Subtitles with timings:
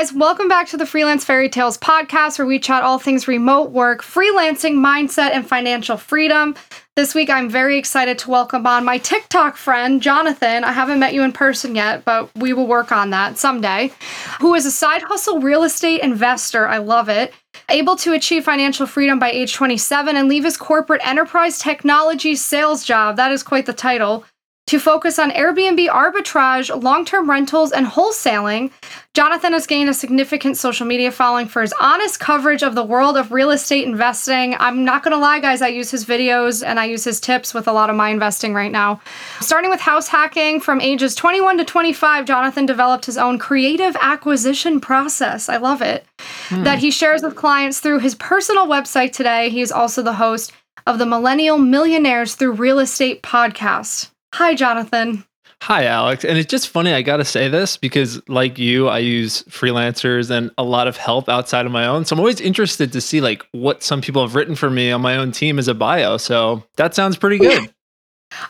[0.00, 0.14] Guys.
[0.14, 4.02] Welcome back to the Freelance Fairy Tales podcast where we chat all things remote work,
[4.02, 6.54] freelancing, mindset, and financial freedom.
[6.96, 10.64] This week, I'm very excited to welcome on my TikTok friend, Jonathan.
[10.64, 13.92] I haven't met you in person yet, but we will work on that someday.
[14.40, 16.66] Who is a side hustle real estate investor.
[16.66, 17.34] I love it.
[17.68, 22.84] Able to achieve financial freedom by age 27 and leave his corporate enterprise technology sales
[22.84, 23.16] job.
[23.16, 24.24] That is quite the title
[24.70, 28.70] to focus on Airbnb arbitrage, long term rentals, and wholesaling.
[29.14, 33.16] Jonathan has gained a significant social media following for his honest coverage of the world
[33.16, 34.54] of real estate investing.
[34.60, 37.52] I'm not going to lie, guys, I use his videos and I use his tips
[37.52, 39.00] with a lot of my investing right now.
[39.40, 44.80] Starting with house hacking from ages 21 to 25, Jonathan developed his own creative acquisition
[44.80, 45.48] process.
[45.48, 46.06] I love it.
[46.48, 46.62] Hmm.
[46.62, 49.50] That he shares with clients through his personal website today.
[49.50, 50.52] He is also the host
[50.86, 54.10] of the Millennial Millionaires Through Real Estate podcast.
[54.34, 55.24] Hi, Jonathan.
[55.62, 56.24] Hi, Alex.
[56.24, 60.30] And it's just funny, I got to say this because, like you, I use freelancers
[60.30, 62.04] and a lot of help outside of my own.
[62.06, 65.02] So I'm always interested to see like what some people have written for me on
[65.02, 66.16] my own team as a bio.
[66.16, 67.70] So that sounds pretty good.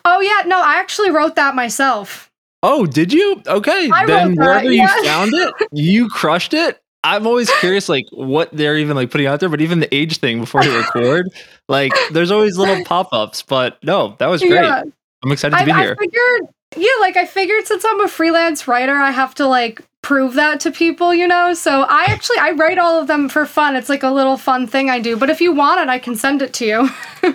[0.05, 0.47] oh, yeah.
[0.47, 2.31] No, I actually wrote that myself.
[2.62, 3.42] Oh, did you?
[3.47, 3.91] Okay.
[3.92, 4.95] I then wherever yeah.
[4.95, 6.81] you found it, you crushed it.
[7.03, 10.19] I'm always curious, like what they're even like putting out there, but even the age
[10.19, 11.28] thing before you record,
[11.67, 13.42] like there's always little pop ups.
[13.42, 14.62] But no, that was great.
[14.62, 14.83] Yeah.
[15.23, 15.97] I'm excited to be I, here.
[15.99, 19.83] I figured, yeah, like I figured since I'm a freelance writer, I have to like
[20.03, 21.55] prove that to people, you know?
[21.55, 23.77] So I actually I write all of them for fun.
[23.77, 25.17] It's like a little fun thing I do.
[25.17, 27.35] But if you want it, I can send it to you.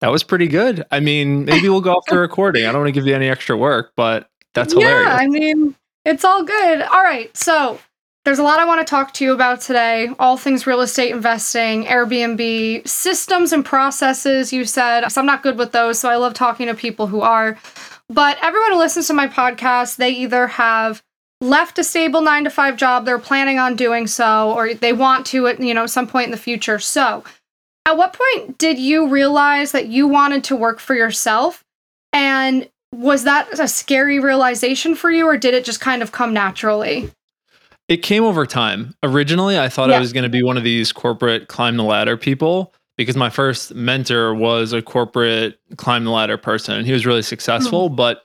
[0.00, 0.84] that was pretty good.
[0.90, 2.66] I mean, maybe we'll go off the recording.
[2.66, 5.06] I don't want to give you any extra work, but that's hilarious.
[5.06, 5.74] Yeah, I mean,
[6.04, 6.82] it's all good.
[6.82, 7.36] All right.
[7.36, 7.78] So
[8.28, 10.10] there's a lot I want to talk to you about today.
[10.18, 15.08] All things real estate investing, Airbnb, systems and processes, you said.
[15.08, 17.56] So I'm not good with those, so I love talking to people who are.
[18.10, 21.02] But everyone who listens to my podcast, they either have
[21.40, 25.24] left a stable 9 to 5 job, they're planning on doing so or they want
[25.28, 26.78] to at, you know, some point in the future.
[26.78, 27.24] So,
[27.86, 31.64] at what point did you realize that you wanted to work for yourself?
[32.12, 36.34] And was that a scary realization for you or did it just kind of come
[36.34, 37.10] naturally?
[37.88, 38.94] It came over time.
[39.02, 39.96] Originally, I thought yeah.
[39.96, 43.30] I was going to be one of these corporate climb the ladder people because my
[43.30, 47.88] first mentor was a corporate climb the ladder person and he was really successful.
[47.88, 47.96] Mm-hmm.
[47.96, 48.24] But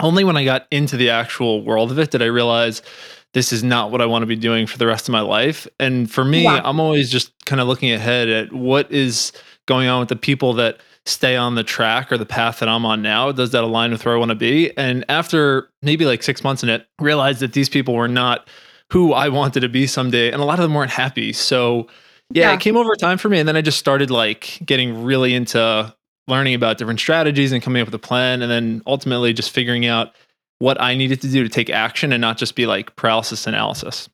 [0.00, 2.82] only when I got into the actual world of it did I realize
[3.32, 5.66] this is not what I want to be doing for the rest of my life.
[5.80, 6.60] And for me, yeah.
[6.64, 9.32] I'm always just kind of looking ahead at what is
[9.66, 12.86] going on with the people that stay on the track or the path that I'm
[12.86, 13.32] on now?
[13.32, 14.76] Does that align with where I want to be?
[14.76, 18.48] And after maybe like six months in it, realized that these people were not
[18.92, 20.30] who I wanted to be someday.
[20.30, 21.32] And a lot of them weren't happy.
[21.32, 21.88] So
[22.30, 23.38] yeah, yeah, it came over time for me.
[23.38, 25.94] And then I just started like getting really into
[26.28, 28.42] learning about different strategies and coming up with a plan.
[28.42, 30.14] And then ultimately just figuring out
[30.58, 34.10] what I needed to do to take action and not just be like paralysis analysis.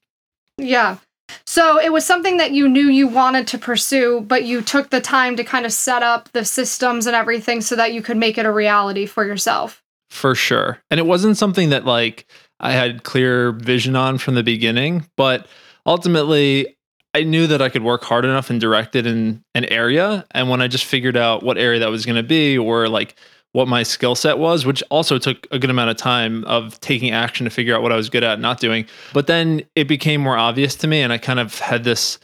[0.59, 0.99] Yeah.
[1.45, 5.01] So it was something that you knew you wanted to pursue, but you took the
[5.01, 8.39] time to kind of set up the systems and everything so that you could make
[8.39, 9.83] it a reality for yourself.
[10.09, 10.79] For sure.
[10.89, 12.27] And it wasn't something that like
[12.61, 15.47] I had clear vision on from the beginning, but
[15.87, 16.77] ultimately
[17.15, 20.27] I knew that I could work hard enough and direct it in an area.
[20.33, 23.17] And when I just figured out what area that was going to be or like
[23.53, 27.11] what my skill set was, which also took a good amount of time of taking
[27.11, 28.87] action to figure out what I was good at not doing.
[29.15, 31.01] But then it became more obvious to me.
[31.01, 32.19] And I kind of had this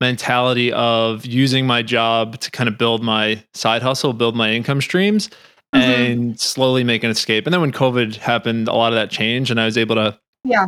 [0.00, 4.80] mentality of using my job to kind of build my side hustle, build my income
[4.80, 5.28] streams
[5.74, 5.90] mm-hmm.
[5.90, 7.46] and slowly make an escape.
[7.46, 10.18] And then when COVID happened, a lot of that changed, and I was able to
[10.44, 10.66] yeah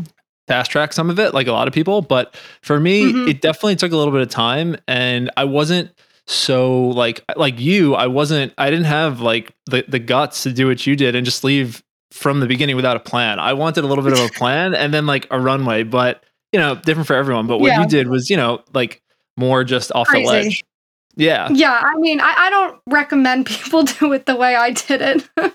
[0.48, 2.02] fast track some of it, like a lot of people.
[2.02, 3.28] But for me, mm-hmm.
[3.28, 5.90] it definitely took a little bit of time, and I wasn't
[6.26, 7.94] so like like you.
[7.94, 8.52] I wasn't.
[8.58, 11.82] I didn't have like the the guts to do what you did and just leave
[12.12, 13.38] from the beginning without a plan.
[13.38, 16.22] I wanted a little bit of a plan and then like a runway, but
[16.52, 17.46] you know, different for everyone.
[17.46, 17.80] But what yeah.
[17.80, 19.02] you did was, you know, like
[19.36, 20.24] more just off Crazy.
[20.24, 20.64] the ledge.
[21.14, 21.48] Yeah.
[21.50, 21.78] Yeah.
[21.82, 25.28] I mean, I, I don't recommend people do it the way I did it.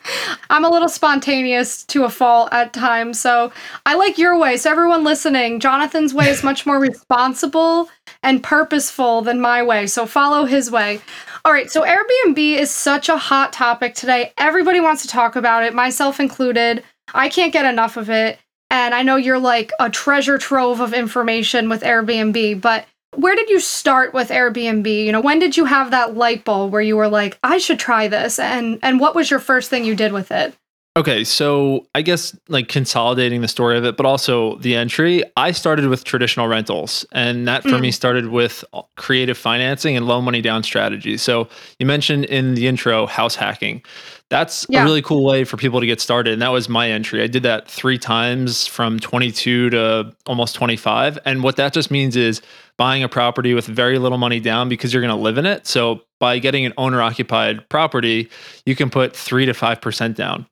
[0.49, 3.19] I'm a little spontaneous to a fault at times.
[3.19, 3.51] So
[3.85, 4.57] I like your way.
[4.57, 7.89] So, everyone listening, Jonathan's way is much more responsible
[8.23, 9.87] and purposeful than my way.
[9.87, 11.01] So, follow his way.
[11.43, 11.71] All right.
[11.71, 14.33] So, Airbnb is such a hot topic today.
[14.37, 16.83] Everybody wants to talk about it, myself included.
[17.13, 18.39] I can't get enough of it.
[18.69, 22.85] And I know you're like a treasure trove of information with Airbnb, but
[23.17, 24.87] where did you start with Airbnb?
[25.05, 27.79] You know, when did you have that light bulb where you were like, I should
[27.79, 28.39] try this?
[28.39, 30.55] And and what was your first thing you did with it?
[30.97, 35.51] Okay, so I guess like consolidating the story of it, but also the entry, I
[35.51, 37.05] started with traditional rentals.
[37.11, 37.81] And that for mm.
[37.81, 38.65] me started with
[38.95, 41.21] creative financing and low money down strategies.
[41.21, 43.83] So you mentioned in the intro house hacking.
[44.29, 44.81] That's yeah.
[44.81, 46.33] a really cool way for people to get started.
[46.33, 47.23] And that was my entry.
[47.23, 51.17] I did that three times from 22 to almost 25.
[51.23, 52.41] And what that just means is
[52.77, 55.65] buying a property with very little money down because you're going to live in it.
[55.65, 58.29] So by getting an owner occupied property,
[58.65, 60.45] you can put three to 5% down.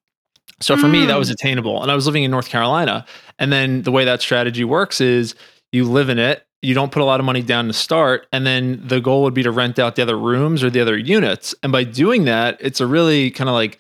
[0.62, 0.92] So for mm.
[0.92, 1.33] me, that was mm.
[1.33, 1.81] attainable.
[1.81, 3.06] And I was living in North Carolina.
[3.39, 5.36] And then the way that strategy works is
[5.74, 8.27] you live in it, you don't put a lot of money down to start.
[8.31, 10.97] And then the goal would be to rent out the other rooms or the other
[10.97, 11.53] units.
[11.62, 13.79] And by doing that, it's a really kind of like,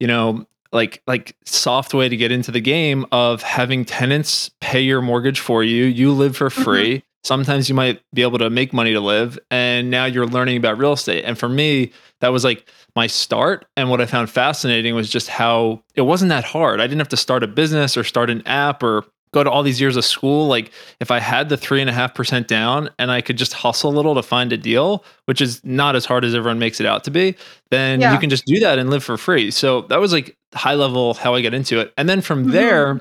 [0.00, 4.80] you know, like like soft way to get into the game of having tenants pay
[4.80, 5.84] your mortgage for you.
[5.84, 6.62] You live for mm-hmm.
[6.62, 6.94] free.
[6.96, 7.06] Mm-hmm.
[7.24, 9.38] Sometimes you might be able to make money to live.
[9.50, 11.24] And now you're learning about real estate.
[11.24, 13.66] And for me, that was like my start.
[13.76, 16.80] And what I found fascinating was just how it wasn't that hard.
[16.80, 19.62] I didn't have to start a business or start an app or go to all
[19.62, 20.46] these years of school.
[20.46, 20.70] Like
[21.00, 23.90] if I had the three and a half percent down and I could just hustle
[23.90, 26.86] a little to find a deal, which is not as hard as everyone makes it
[26.86, 27.36] out to be,
[27.70, 28.12] then yeah.
[28.12, 29.50] you can just do that and live for free.
[29.50, 31.92] So that was like high level how I got into it.
[31.96, 32.52] And then from mm-hmm.
[32.52, 33.00] there,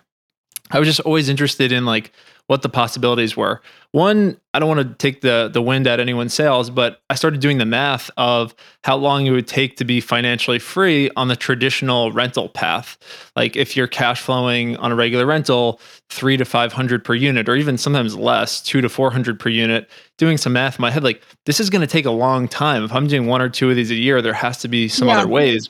[0.71, 2.12] I was just always interested in like
[2.47, 3.62] what the possibilities were.
[3.91, 7.39] One, I don't want to take the the wind at anyone's sails, but I started
[7.39, 8.53] doing the math of
[8.83, 12.97] how long it would take to be financially free on the traditional rental path.
[13.35, 15.79] Like if you're cash flowing on a regular rental,
[16.09, 20.38] 3 to 500 per unit or even sometimes less, 2 to 400 per unit, doing
[20.38, 22.83] some math in my head like this is going to take a long time.
[22.83, 25.07] If I'm doing one or two of these a year, there has to be some
[25.07, 25.19] yeah.
[25.19, 25.69] other ways.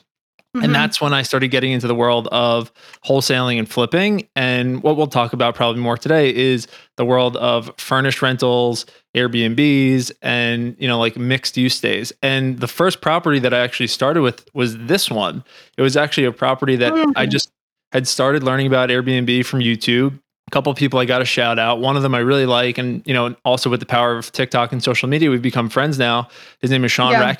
[0.54, 0.66] Mm-hmm.
[0.66, 2.70] And that's when I started getting into the world of
[3.06, 4.28] wholesaling and flipping.
[4.36, 6.66] And what we'll talk about probably more today is
[6.96, 8.84] the world of furnished rentals,
[9.14, 12.12] Airbnbs, and you know, like mixed use stays.
[12.22, 15.42] And the first property that I actually started with was this one.
[15.78, 17.12] It was actually a property that mm-hmm.
[17.16, 17.50] I just
[17.92, 20.18] had started learning about Airbnb from YouTube.
[20.48, 21.80] A couple people I got a shout out.
[21.80, 24.70] One of them I really like, and you know, also with the power of TikTok
[24.72, 26.28] and social media, we've become friends now.
[26.60, 27.34] His name is Sean yeah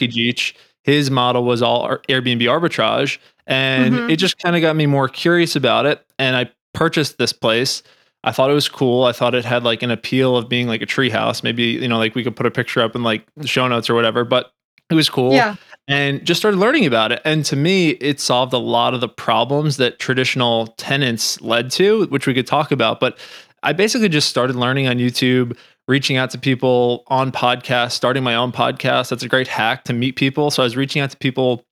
[0.83, 3.19] his model was all Airbnb arbitrage.
[3.47, 4.11] And mm-hmm.
[4.11, 6.05] it just kind of got me more curious about it.
[6.19, 7.83] And I purchased this place.
[8.25, 9.05] I thought it was cool.
[9.05, 11.43] I thought it had like an appeal of being like a treehouse.
[11.43, 13.91] Maybe, you know, like we could put a picture up in like the show notes
[13.91, 14.53] or whatever, but
[14.91, 15.33] it was cool.
[15.33, 15.57] Yeah.
[15.89, 17.21] And just started learning about it.
[17.25, 22.07] And to me, it solved a lot of the problems that traditional tenants led to,
[22.07, 23.01] which we could talk about.
[23.01, 23.19] But
[23.65, 25.57] I basically just started learning on YouTube,
[25.93, 29.11] reaching out to people on podcasts, starting my own podcast.
[29.11, 30.51] That's a great hack to meet people.
[30.51, 31.65] So I was reaching out to people.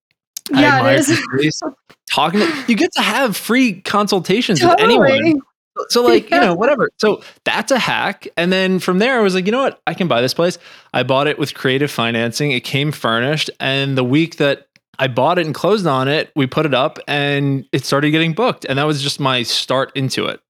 [0.52, 1.62] Yeah, it is.
[2.10, 4.98] talking to, you get to have free consultations totally.
[4.98, 5.42] with anyone.
[5.88, 6.36] So like, yeah.
[6.36, 6.90] you know, whatever.
[6.98, 8.28] So that's a hack.
[8.36, 9.80] And then from there I was like, you know what?
[9.86, 10.58] I can buy this place.
[10.92, 12.50] I bought it with creative financing.
[12.50, 14.66] It came furnished and the week that
[14.98, 18.34] I bought it and closed on it, we put it up and it started getting
[18.34, 20.40] booked and that was just my start into it.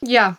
[0.00, 0.36] Yeah.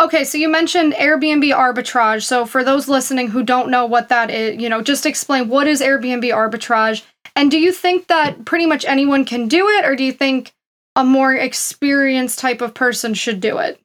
[0.00, 2.24] Okay, so you mentioned Airbnb arbitrage.
[2.24, 5.66] So for those listening who don't know what that is, you know, just explain what
[5.66, 7.02] is Airbnb arbitrage
[7.38, 10.52] and do you think that pretty much anyone can do it or do you think
[10.96, 13.80] a more experienced type of person should do it?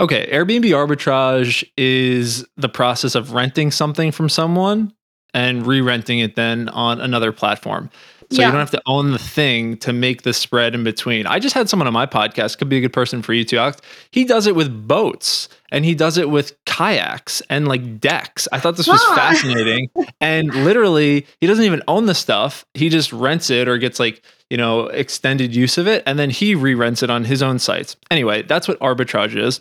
[0.00, 4.94] Okay, Airbnb arbitrage is the process of renting something from someone
[5.34, 7.90] and re-renting it then on another platform.
[8.32, 8.46] So yeah.
[8.46, 11.26] you don't have to own the thing to make the spread in between.
[11.26, 13.58] I just had someone on my podcast, could be a good person for you too,
[13.58, 13.80] Alex.
[14.12, 18.46] He does it with boats and he does it with kayaks and like decks.
[18.52, 19.14] I thought this was ah.
[19.16, 19.90] fascinating.
[20.20, 22.64] and literally, he doesn't even own the stuff.
[22.74, 26.04] He just rents it or gets like, you know, extended use of it.
[26.06, 27.96] And then he re rents it on his own sites.
[28.12, 29.60] Anyway, that's what arbitrage is.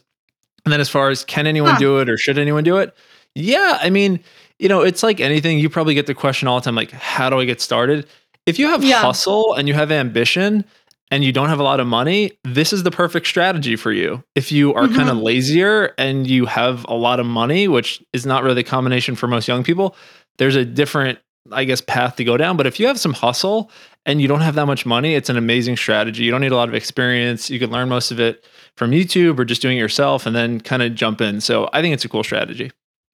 [0.63, 1.79] And then as far as can anyone huh.
[1.79, 2.95] do it or should anyone do it?
[3.33, 3.79] Yeah.
[3.81, 4.19] I mean,
[4.59, 5.57] you know, it's like anything.
[5.57, 8.07] You probably get the question all the time, like, how do I get started?
[8.49, 9.01] If you have yeah.
[9.01, 10.65] hustle and you have ambition
[11.11, 14.23] and you don't have a lot of money, this is the perfect strategy for you.
[14.33, 14.95] If you are mm-hmm.
[14.95, 18.63] kind of lazier and you have a lot of money, which is not really the
[18.63, 19.95] combination for most young people,
[20.39, 21.19] there's a different,
[21.51, 22.57] I guess, path to go down.
[22.57, 23.69] But if you have some hustle
[24.07, 26.23] and you don't have that much money, it's an amazing strategy.
[26.23, 27.51] You don't need a lot of experience.
[27.51, 28.43] You can learn most of it
[28.77, 31.39] from YouTube or just doing it yourself and then kind of jump in.
[31.39, 32.71] So I think it's a cool strategy.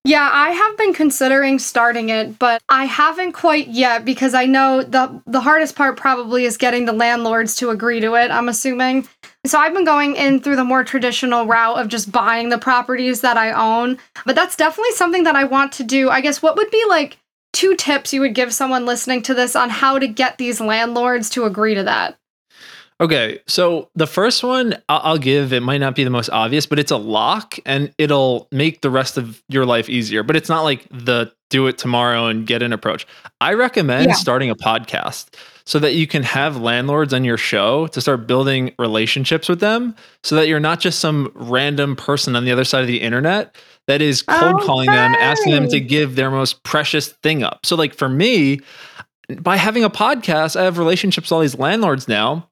[0.08, 4.84] Yeah, I have been considering starting it, but I haven't quite yet because I know
[4.84, 9.08] the the hardest part probably is getting the landlords to agree to it, I'm assuming.
[9.48, 13.22] So I've been going in through the more traditional route of just buying the properties
[13.22, 13.98] that I own,
[14.28, 16.12] but that's definitely something that I want to do.
[16.12, 17.18] I guess what would be like
[17.52, 21.32] two tips you would give someone listening to this on how to get these landlords
[21.32, 22.16] to agree to that?
[23.02, 26.80] Okay, so the first one I'll give, it might not be the most obvious, but
[26.80, 30.24] it's a lock and it'll make the rest of your life easier.
[30.24, 33.06] But it's not like the do it tomorrow and get an approach.
[33.42, 34.14] I recommend yeah.
[34.14, 35.36] starting a podcast
[35.66, 39.94] so that you can have landlords on your show to start building relationships with them
[40.24, 43.56] so that you're not just some random person on the other side of the internet
[43.88, 44.66] that is cold okay.
[44.66, 47.66] calling them, asking them to give their most precious thing up.
[47.66, 48.62] So, like for me,
[49.40, 52.48] by having a podcast, I have relationships with all these landlords now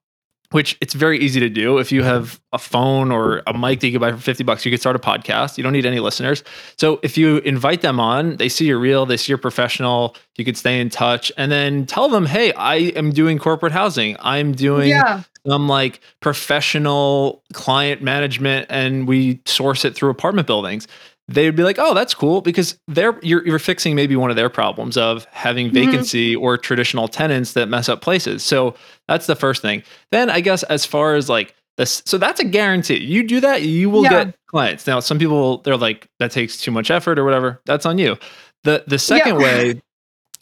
[0.53, 1.79] which it's very easy to do.
[1.79, 2.09] If you mm-hmm.
[2.09, 4.79] have a phone or a mic that you can buy for 50 bucks, you could
[4.79, 5.57] start a podcast.
[5.57, 6.43] You don't need any listeners.
[6.77, 10.45] So if you invite them on, they see you're real, they see you're professional, you
[10.45, 14.15] could stay in touch and then tell them, hey, I am doing corporate housing.
[14.19, 15.23] I'm doing yeah.
[15.47, 20.87] some like professional client management and we source it through apartment buildings
[21.27, 24.35] they would be like, "Oh, that's cool," because they're you're, you're fixing maybe one of
[24.35, 25.91] their problems of having mm-hmm.
[25.91, 26.43] vacancy mm-hmm.
[26.43, 28.43] or traditional tenants that mess up places.
[28.43, 28.75] So
[29.07, 29.83] that's the first thing.
[30.11, 32.97] Then I guess as far as like this, so that's a guarantee.
[32.97, 34.25] You do that, you will yeah.
[34.25, 34.85] get clients.
[34.85, 37.61] Now, some people they're like, "That takes too much effort" or whatever.
[37.65, 38.17] That's on you.
[38.63, 39.43] the The second yeah.
[39.43, 39.81] way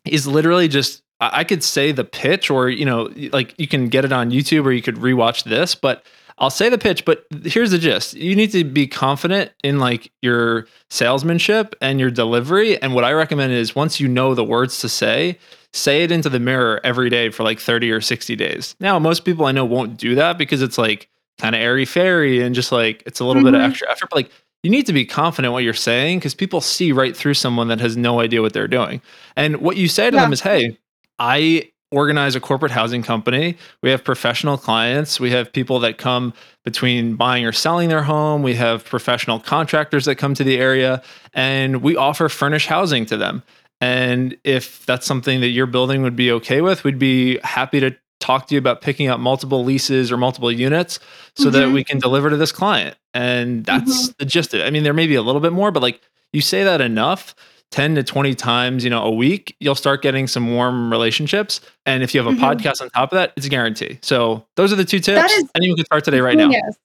[0.06, 4.04] is literally just I could say the pitch, or you know, like you can get
[4.04, 6.04] it on YouTube, or you could rewatch this, but
[6.42, 8.16] I'll say the pitch, but here's the gist.
[8.16, 12.82] You need to be confident in like your salesmanship and your delivery.
[12.82, 15.38] And what I recommend is once you know the words to say,
[15.72, 18.76] say it into the mirror every day for like 30 or 60 days.
[18.80, 22.42] Now, most people I know won't do that because it's like kind of airy fairy
[22.42, 23.52] and just like it's a little mm-hmm.
[23.52, 23.70] bit of mm-hmm.
[23.70, 24.10] extra effort.
[24.10, 24.32] But like
[24.64, 27.80] you need to be confident what you're saying because people see right through someone that
[27.82, 29.04] has no idea what they're doing.
[29.36, 30.24] And what you say to yeah.
[30.24, 30.80] them is, hey,
[31.20, 33.58] I organize a corporate housing company.
[33.84, 35.20] We have professional clients.
[35.20, 36.34] We have people that come
[36.64, 38.44] between buying or selling their home.
[38.44, 43.18] We have professional contractors that come to the area and we offer furnished housing to
[43.18, 43.44] them.
[43.82, 47.96] And if that's something that your building would be okay with, we'd be happy to
[48.20, 51.00] talk to you about picking up multiple leases or multiple units
[51.36, 51.54] so mm-hmm.
[51.54, 52.96] that we can deliver to this client.
[53.14, 54.12] And that's mm-hmm.
[54.20, 54.64] the gist of it.
[54.64, 56.00] I mean, there may be a little bit more, but like
[56.32, 57.36] you say that enough
[57.72, 61.62] 10 to 20 times, you know, a week, you'll start getting some warm relationships.
[61.86, 62.44] And if you have a mm-hmm.
[62.44, 63.98] podcast on top of that, it's a guarantee.
[64.02, 65.32] So those are the two tips.
[65.32, 66.50] Is, Anyone can start today right now.
[66.50, 66.78] Yes.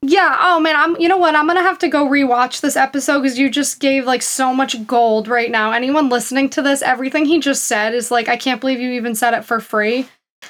[0.00, 0.36] Yeah.
[0.38, 1.34] Oh man, I'm you know what?
[1.34, 4.86] I'm gonna have to go rewatch this episode because you just gave like so much
[4.86, 5.72] gold right now.
[5.72, 9.14] Anyone listening to this, everything he just said is like, I can't believe you even
[9.14, 10.06] said it for free.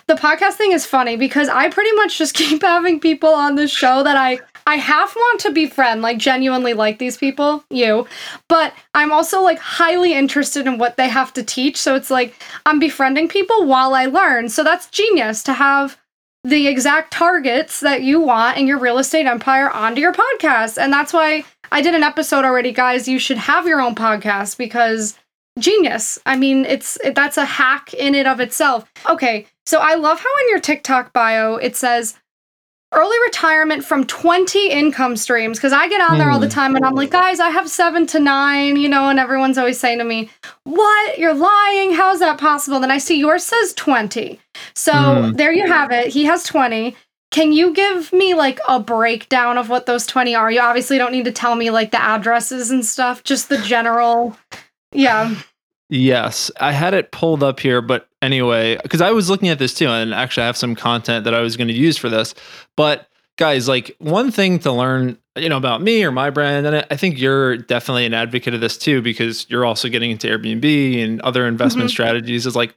[0.07, 3.69] The podcast thing is funny because I pretty much just keep having people on the
[3.69, 8.07] show that I I half want to befriend, like genuinely like these people, you,
[8.49, 11.77] but I'm also like highly interested in what they have to teach.
[11.77, 14.49] So it's like I'm befriending people while I learn.
[14.49, 15.99] So that's genius to have
[16.45, 20.79] the exact targets that you want in your real estate empire onto your podcast.
[20.79, 23.09] And that's why I did an episode already, guys.
[23.09, 25.19] You should have your own podcast because
[25.59, 26.19] genius.
[26.27, 28.91] I mean, it's it, that's a hack in it of itself.
[29.09, 32.19] Okay, so I love how in your TikTok bio it says
[32.95, 36.53] early retirement from 20 income streams because I get on there all the hmm.
[36.53, 39.79] time and I'm like, guys, I have seven to nine, you know, and everyone's always
[39.79, 40.31] saying to me,
[40.65, 41.19] what?
[41.19, 41.93] You're lying.
[41.93, 42.81] How's that possible?
[42.81, 44.41] Then I see yours says 20.
[44.75, 45.37] So mm.
[45.37, 46.09] there you have it.
[46.09, 46.97] He has 20.
[47.31, 50.51] Can you give me like a breakdown of what those 20 are?
[50.53, 54.37] You obviously don't need to tell me like the addresses and stuff, just the general.
[54.93, 55.35] Yeah.
[55.91, 59.75] Yes, I had it pulled up here, but anyway, because I was looking at this
[59.75, 62.35] too, and actually I have some content that I was going to use for this.
[62.77, 66.87] But guys, like one thing to learn, you know, about me or my brand, and
[66.91, 71.05] I think you're definitely an advocate of this too, because you're also getting into Airbnb
[71.05, 71.93] and other investment mm-hmm.
[71.93, 72.47] strategies.
[72.47, 72.75] Is like,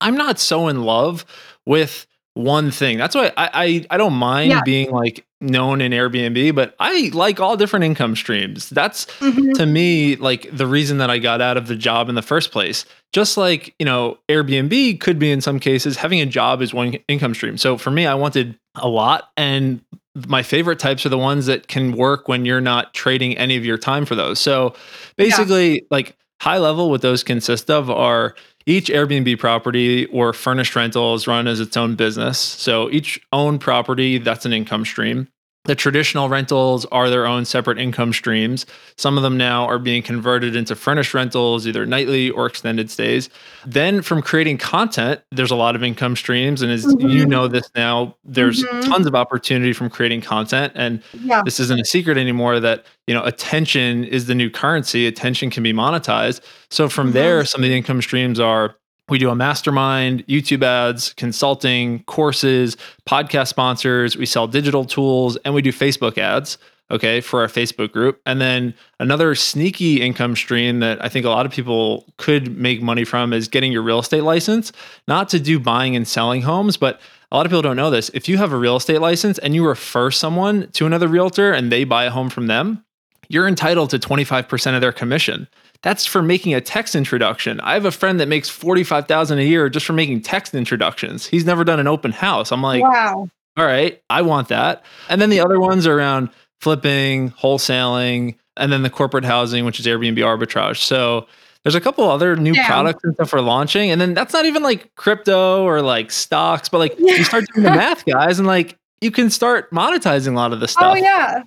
[0.00, 1.24] I'm not so in love
[1.66, 2.98] with one thing.
[2.98, 4.62] That's why I I, I don't mind yeah.
[4.64, 8.70] being like known in Airbnb, but I like all different income streams.
[8.70, 9.52] That's mm-hmm.
[9.52, 12.52] to me like the reason that I got out of the job in the first
[12.52, 12.84] place.
[13.12, 16.94] Just like, you know, Airbnb could be in some cases having a job is one
[17.08, 17.58] income stream.
[17.58, 19.82] So for me, I wanted a lot and
[20.26, 23.64] my favorite types are the ones that can work when you're not trading any of
[23.64, 24.38] your time for those.
[24.38, 24.74] So
[25.16, 25.80] basically yeah.
[25.90, 28.34] like high level what those consist of are
[28.66, 32.38] each Airbnb property or furnished rental is run as its own business.
[32.38, 35.28] So each owned property, that's an income stream.
[35.64, 38.66] The traditional rentals are their own separate income streams.
[38.96, 43.30] Some of them now are being converted into furnished rentals, either nightly or extended stays.
[43.64, 46.62] Then from creating content, there's a lot of income streams.
[46.62, 47.08] And as mm-hmm.
[47.08, 48.90] you know this now, there's mm-hmm.
[48.90, 50.72] tons of opportunity from creating content.
[50.74, 51.42] And yeah.
[51.44, 55.06] this isn't a secret anymore that, you know, attention is the new currency.
[55.06, 56.40] Attention can be monetized.
[56.70, 57.14] So from mm-hmm.
[57.14, 58.74] there, some of the income streams are
[59.08, 62.76] we do a mastermind, YouTube ads, consulting, courses,
[63.08, 64.16] podcast sponsors.
[64.16, 66.56] We sell digital tools and we do Facebook ads,
[66.90, 68.20] okay, for our Facebook group.
[68.24, 72.80] And then another sneaky income stream that I think a lot of people could make
[72.80, 74.72] money from is getting your real estate license,
[75.08, 77.00] not to do buying and selling homes, but
[77.32, 78.10] a lot of people don't know this.
[78.14, 81.72] If you have a real estate license and you refer someone to another realtor and
[81.72, 82.84] they buy a home from them,
[83.32, 85.48] you're entitled to 25% of their commission.
[85.82, 87.60] That's for making a text introduction.
[87.60, 91.26] I have a friend that makes 45,000 a year just for making text introductions.
[91.26, 92.52] He's never done an open house.
[92.52, 93.30] I'm like, wow.
[93.56, 94.84] All right, I want that.
[95.08, 96.28] And then the other ones are around
[96.60, 100.78] flipping, wholesaling, and then the corporate housing, which is Airbnb arbitrage.
[100.78, 101.26] So
[101.64, 102.66] there's a couple other new Damn.
[102.66, 103.90] products and stuff we're launching.
[103.90, 107.64] And then that's not even like crypto or like stocks, but like you start doing
[107.64, 110.92] the math, guys, and like you can start monetizing a lot of this oh, stuff.
[110.92, 111.42] Oh yeah.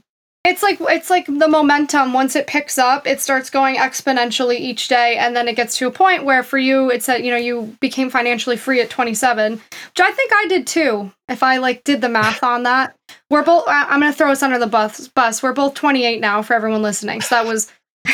[0.45, 4.87] It's like it's like the momentum once it picks up, it starts going exponentially each
[4.87, 7.37] day and then it gets to a point where for you it's that, you know,
[7.37, 11.11] you became financially free at 27, which I think I did too.
[11.27, 12.95] If I like did the math on that.
[13.31, 15.41] We're both I'm to throw us under the bus bus.
[15.41, 17.21] We're both 28 now for everyone listening.
[17.21, 17.71] So that was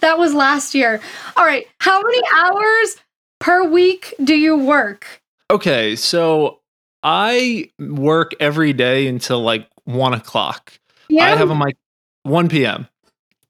[0.00, 1.02] that was last year.
[1.36, 2.96] All right, how many hours
[3.40, 5.06] per week do you work?
[5.50, 6.60] Okay, so
[7.02, 10.72] I work every day until like one o'clock.
[11.16, 11.32] Yeah.
[11.32, 11.72] I have on my
[12.24, 12.88] 1 p.m.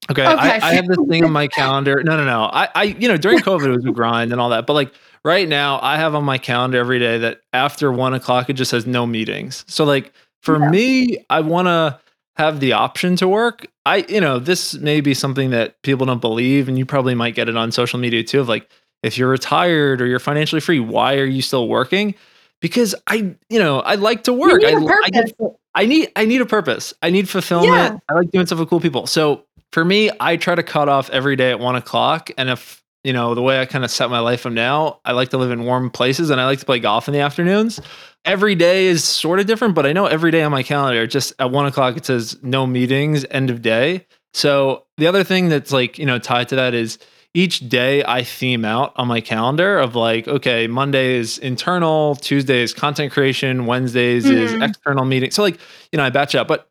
[0.08, 0.32] Okay, okay.
[0.32, 2.00] I, I, have this thing on my calendar.
[2.04, 2.44] No, no, no.
[2.44, 4.94] I, I, you know, during COVID it was a grind and all that, but like
[5.24, 8.70] right now, I have on my calendar every day that after one o'clock it just
[8.70, 9.64] says no meetings.
[9.66, 10.70] So like for yeah.
[10.70, 11.98] me, I want to
[12.36, 13.66] have the option to work.
[13.84, 17.34] I, you know, this may be something that people don't believe, and you probably might
[17.34, 18.40] get it on social media too.
[18.40, 18.70] Of like,
[19.02, 22.14] if you're retired or you're financially free, why are you still working?
[22.60, 24.62] Because I, you know, I like to work.
[24.64, 25.32] I, I, get,
[25.76, 26.94] I need I need a purpose.
[27.02, 27.72] I need fulfillment.
[27.72, 27.98] Yeah.
[28.08, 29.06] I like doing stuff with cool people.
[29.06, 32.30] So for me, I try to cut off every day at one o'clock.
[32.38, 35.12] And if you know the way I kind of set my life up now, I
[35.12, 37.78] like to live in warm places and I like to play golf in the afternoons.
[38.24, 41.34] Every day is sort of different, but I know every day on my calendar, just
[41.38, 44.06] at one o'clock, it says no meetings, end of day.
[44.32, 46.98] So the other thing that's like you know tied to that is
[47.36, 52.62] each day I theme out on my calendar of like, okay, Monday is internal, Tuesday
[52.62, 54.34] is content creation, Wednesdays mm-hmm.
[54.34, 55.30] is external meeting.
[55.30, 55.60] So like,
[55.92, 56.70] you know, I batch up, but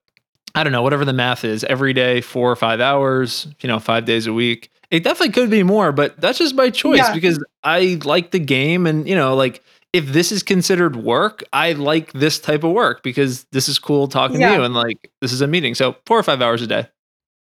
[0.56, 3.78] I don't know, whatever the math is, every day, four or five hours, you know,
[3.78, 4.72] five days a week.
[4.90, 7.14] It definitely could be more, but that's just my choice yeah.
[7.14, 9.62] because I like the game and, you know, like
[9.94, 14.08] if this is considered work, I like this type of work because this is cool
[14.08, 14.50] talking yeah.
[14.50, 15.76] to you and like this is a meeting.
[15.76, 16.88] So four or five hours a day.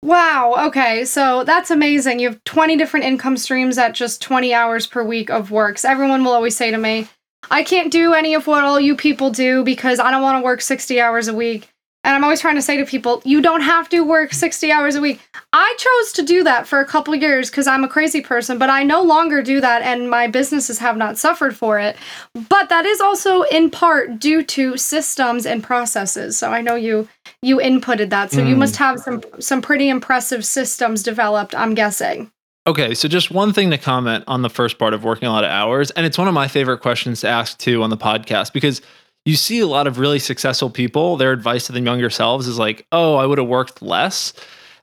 [0.02, 0.66] Wow.
[0.68, 1.04] Okay.
[1.04, 2.20] So that's amazing.
[2.20, 5.78] You have 20 different income streams at just 20 hours per week of work.
[5.78, 7.09] So everyone will always say to me,
[7.50, 10.44] I can't do any of what all you people do because I don't want to
[10.44, 11.68] work 60 hours a week.
[12.07, 14.95] And I'm always trying to say to people, you don't have to work 60 hours
[14.95, 15.21] a week.
[15.53, 18.71] I chose to do that for a couple years because I'm a crazy person, but
[18.71, 21.97] I no longer do that and my businesses have not suffered for it.
[22.49, 26.38] But that is also in part due to systems and processes.
[26.38, 27.09] So I know you
[27.42, 28.31] you inputted that.
[28.31, 28.51] So mm.
[28.51, 32.31] you must have some some pretty impressive systems developed, I'm guessing.
[32.69, 35.45] Okay, so just one thing to comment on the first part of working a lot
[35.45, 38.53] of hours, and it's one of my favorite questions to ask too on the podcast
[38.53, 38.81] because
[39.26, 42.58] you see a lot of really successful people, their advice to them younger selves is
[42.58, 44.32] like, oh, I would have worked less.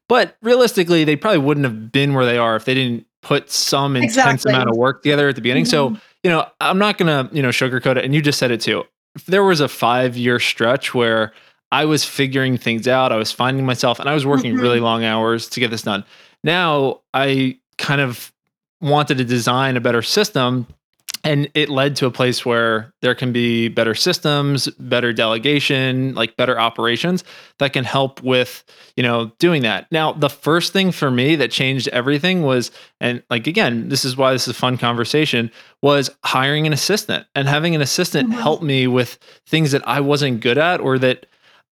[0.10, 3.96] But realistically, they probably wouldn't have been where they are if they didn't put some
[3.96, 4.54] intense exactly.
[4.54, 5.64] amount of work together at the beginning.
[5.64, 5.96] Mm-hmm.
[5.96, 8.04] So, you know, I'm not going to, you know, sugarcoat it.
[8.04, 8.84] And you just said it too.
[9.16, 11.32] If there was a five year stretch where
[11.72, 14.62] I was figuring things out, I was finding myself, and I was working mm-hmm.
[14.62, 16.04] really long hours to get this done.
[16.44, 18.34] Now I kind of
[18.82, 20.68] wanted to design a better system
[21.24, 26.36] and it led to a place where there can be better systems better delegation like
[26.36, 27.24] better operations
[27.60, 28.64] that can help with
[28.96, 33.24] you know doing that now the first thing for me that changed everything was and
[33.30, 37.48] like again this is why this is a fun conversation was hiring an assistant and
[37.48, 38.40] having an assistant mm-hmm.
[38.40, 41.26] help me with things that i wasn't good at or that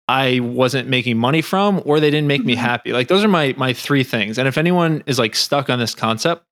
[0.09, 2.49] I wasn't making money from or they didn't make mm-hmm.
[2.49, 2.93] me happy.
[2.93, 4.39] Like those are my my three things.
[4.39, 6.45] And if anyone is like stuck on this concept,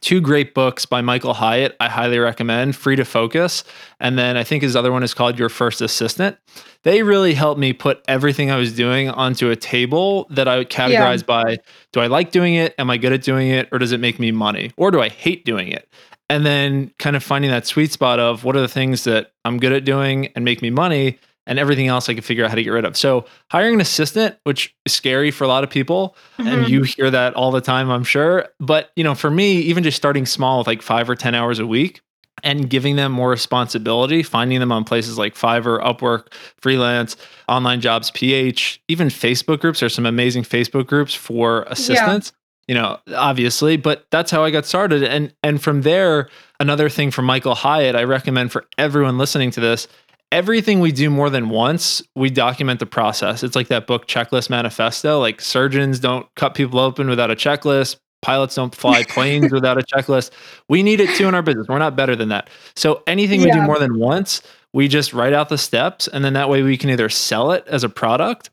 [0.00, 3.64] two great books by Michael Hyatt I highly recommend Free to Focus.
[3.98, 6.36] And then I think his other one is called Your First Assistant.
[6.82, 10.70] They really helped me put everything I was doing onto a table that I would
[10.70, 11.42] categorize yeah.
[11.42, 11.58] by
[11.92, 12.74] do I like doing it?
[12.78, 13.68] Am I good at doing it?
[13.72, 14.72] Or does it make me money?
[14.76, 15.88] Or do I hate doing it?
[16.28, 19.58] And then kind of finding that sweet spot of what are the things that I'm
[19.58, 22.56] good at doing and make me money and everything else I could figure out how
[22.56, 22.96] to get rid of.
[22.96, 26.48] So hiring an assistant, which is scary for a lot of people, mm-hmm.
[26.48, 28.48] and you hear that all the time, I'm sure.
[28.60, 31.58] But you know, for me, even just starting small with like five or 10 hours
[31.58, 32.02] a week
[32.42, 37.16] and giving them more responsibility, finding them on places like Fiverr, Upwork, freelance,
[37.48, 39.80] online jobs, PH, even Facebook groups.
[39.80, 42.32] There's some amazing Facebook groups for assistants.
[42.32, 42.36] Yeah.
[42.68, 45.02] You know, obviously, but that's how I got started.
[45.02, 46.28] And and from there,
[46.60, 49.88] another thing from Michael Hyatt, I recommend for everyone listening to this
[50.32, 53.42] everything we do more than once, we document the process.
[53.42, 55.18] It's like that book checklist manifesto.
[55.18, 57.96] Like surgeons don't cut people open without a checklist.
[58.22, 60.30] Pilots don't fly planes without a checklist.
[60.68, 61.66] We need it too in our business.
[61.68, 62.50] We're not better than that.
[62.76, 63.46] So anything yeah.
[63.46, 66.62] we do more than once, we just write out the steps and then that way
[66.62, 68.50] we can either sell it as a product,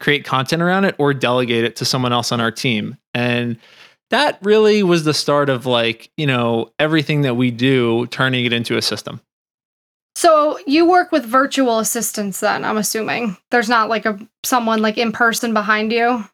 [0.00, 2.96] create content around it or delegate it to someone else on our team.
[3.14, 3.58] And
[4.10, 8.52] that really was the start of like, you know, everything that we do turning it
[8.52, 9.20] into a system.
[10.16, 13.36] So you work with virtual assistants then, I'm assuming.
[13.50, 16.24] There's not like a someone like in person behind you.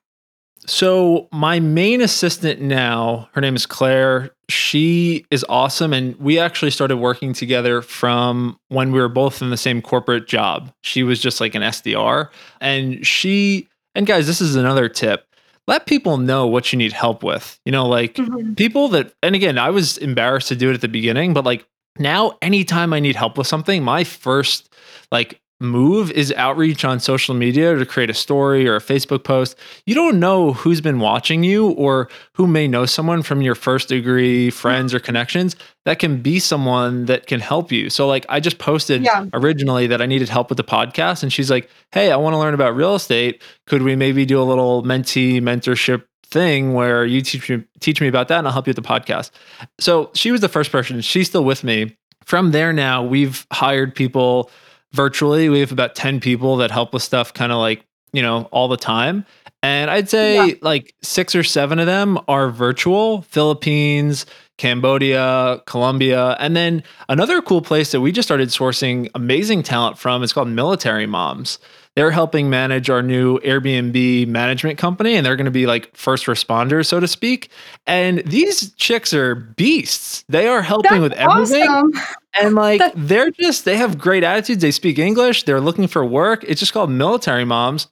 [0.69, 4.31] So my main assistant now, her name is Claire.
[4.49, 9.51] She is awesome and we actually started working together from when we were both in
[9.51, 10.73] the same corporate job.
[10.83, 12.29] She was just like an SDR
[12.61, 15.27] and she and guys, this is another tip.
[15.67, 17.59] Let people know what you need help with.
[17.65, 18.55] You know, like mm-hmm.
[18.55, 21.67] people that and again, I was embarrassed to do it at the beginning, but like
[21.99, 24.73] now anytime i need help with something my first
[25.11, 29.57] like move is outreach on social media to create a story or a facebook post.
[29.87, 33.89] You don't know who's been watching you or who may know someone from your first
[33.89, 37.89] degree friends or connections that can be someone that can help you.
[37.89, 39.27] So like i just posted yeah.
[39.33, 42.39] originally that i needed help with the podcast and she's like hey i want to
[42.39, 43.41] learn about real estate.
[43.67, 48.09] Could we maybe do a little mentee mentorship thing where you teach me teach me
[48.09, 49.31] about that and I'll help you with the podcast.
[49.79, 51.01] So she was the first person.
[51.01, 51.97] She's still with me.
[52.25, 54.51] From there now, we've hired people
[54.93, 55.49] virtually.
[55.49, 58.69] We have about 10 people that help with stuff kind of like, you know, all
[58.69, 59.25] the time.
[59.63, 60.55] And I'd say yeah.
[60.61, 64.27] like six or seven of them are virtual, Philippines,
[64.59, 66.37] Cambodia, Colombia.
[66.41, 70.49] And then another cool place that we just started sourcing amazing talent from is called
[70.49, 71.59] Military Moms.
[71.95, 76.27] They're helping manage our new Airbnb management company, and they're going to be like first
[76.27, 77.51] responders, so to speak.
[77.87, 80.25] And these chicks are beasts.
[80.29, 81.69] They are helping That's with everything.
[81.69, 81.93] Awesome.
[82.35, 84.63] And like That's- they're just they have great attitudes.
[84.63, 85.43] They speak English.
[85.43, 86.45] They're looking for work.
[86.45, 87.89] It's just called military moms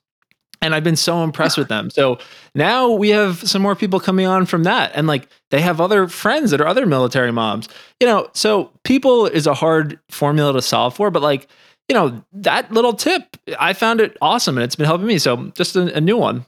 [0.61, 1.89] and I've been so impressed with them.
[1.89, 2.19] So
[2.53, 4.91] now we have some more people coming on from that.
[4.93, 7.67] And like they have other friends that are other military moms.
[7.99, 11.47] You know, so people is a hard formula to solve for, but like,
[11.89, 15.17] you know, that little tip, I found it awesome and it's been helping me.
[15.17, 16.45] So just a, a new one.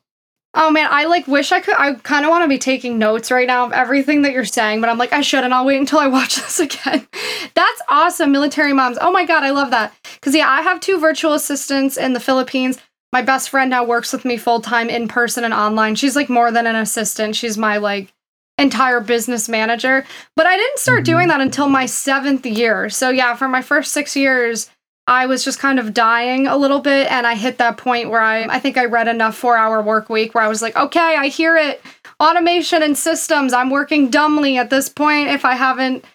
[0.55, 1.75] Oh man, I like wish I could.
[1.79, 4.81] I kind of want to be taking notes right now of everything that you're saying,
[4.81, 5.51] but I'm like, I shouldn't.
[5.51, 7.07] I'll wait until I watch this again.
[7.55, 8.31] That's awesome.
[8.31, 8.99] Military moms.
[9.01, 9.93] Oh my God, I love that.
[10.13, 12.79] Because, yeah, I have two virtual assistants in the Philippines
[13.13, 15.93] my best friend now works with me full time in person and online.
[15.93, 17.35] She's like more than an assistant.
[17.35, 18.11] She's my like
[18.57, 20.03] entire business manager.
[20.35, 21.37] But I didn't start doing mm-hmm.
[21.37, 22.89] that until my seventh year.
[22.89, 24.71] So yeah, for my first six years,
[25.07, 27.11] I was just kind of dying a little bit.
[27.11, 30.09] And I hit that point where I, I think I read enough four hour work
[30.09, 31.81] week where I was like, okay, I hear it.
[32.19, 33.53] Automation and systems.
[33.53, 36.05] I'm working dumbly at this point if I haven't,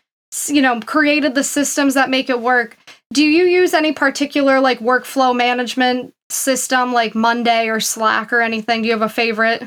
[0.47, 2.77] you know, created the systems that make it work.
[3.13, 8.83] Do you use any particular like workflow management system like Monday or Slack or anything?
[8.83, 9.63] Do you have a favorite?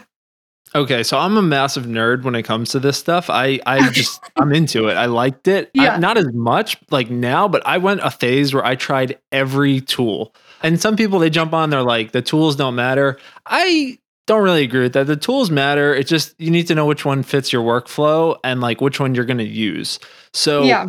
[0.73, 3.29] Okay, so I'm a massive nerd when it comes to this stuff.
[3.29, 4.93] I I just I'm into it.
[4.93, 5.69] I liked it.
[5.73, 5.95] Yeah.
[5.95, 9.81] I, not as much like now, but I went a phase where I tried every
[9.81, 10.33] tool.
[10.63, 13.17] And some people they jump on they're like the tools don't matter.
[13.45, 15.07] I don't really agree with that.
[15.07, 15.93] The tools matter.
[15.93, 19.13] It's just you need to know which one fits your workflow and like which one
[19.13, 19.99] you're going to use.
[20.33, 20.87] So yeah.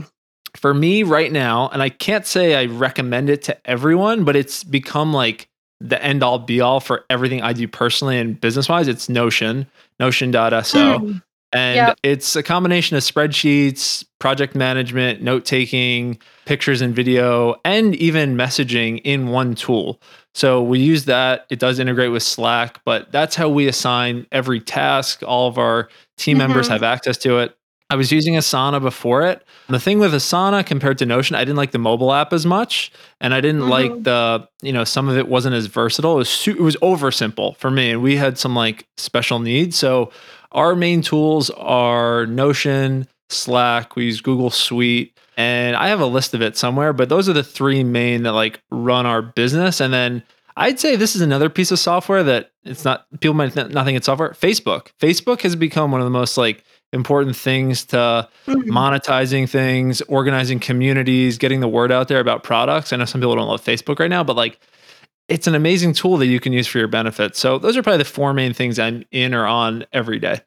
[0.55, 4.63] for me right now, and I can't say I recommend it to everyone, but it's
[4.63, 5.49] become like
[5.89, 8.89] the end all be all for everything I do personally and business wise.
[8.89, 9.67] It's Notion,
[9.99, 10.41] notion.so.
[10.41, 11.23] Mm.
[11.55, 11.99] And yep.
[12.03, 19.03] it's a combination of spreadsheets, project management, note taking, pictures and video, and even messaging
[19.05, 20.01] in one tool.
[20.35, 21.45] So we use that.
[21.51, 25.23] It does integrate with Slack, but that's how we assign every task.
[25.27, 26.49] All of our team mm-hmm.
[26.49, 27.55] members have access to it.
[27.93, 29.45] I was using Asana before it.
[29.69, 32.91] The thing with Asana compared to Notion, I didn't like the mobile app as much,
[33.21, 33.71] and I didn't mm-hmm.
[33.71, 36.15] like the you know some of it wasn't as versatile.
[36.15, 39.41] It was su- it was over simple for me, and we had some like special
[39.41, 39.77] needs.
[39.77, 40.11] So
[40.53, 43.95] our main tools are Notion, Slack.
[43.95, 46.95] We use Google Suite, and I have a list of it somewhere.
[46.95, 50.23] But those are the three main that like run our business, and then.
[50.55, 53.97] I'd say this is another piece of software that it's not people might not think
[53.97, 54.33] it's software.
[54.33, 54.89] Facebook.
[55.01, 58.71] Facebook has become one of the most like important things to mm-hmm.
[58.71, 62.93] monetizing things, organizing communities, getting the word out there about products.
[62.93, 64.61] I know some people don't love Facebook right now, but like
[65.29, 67.37] it's an amazing tool that you can use for your benefit.
[67.37, 70.41] So those are probably the four main things I'm in or on every day.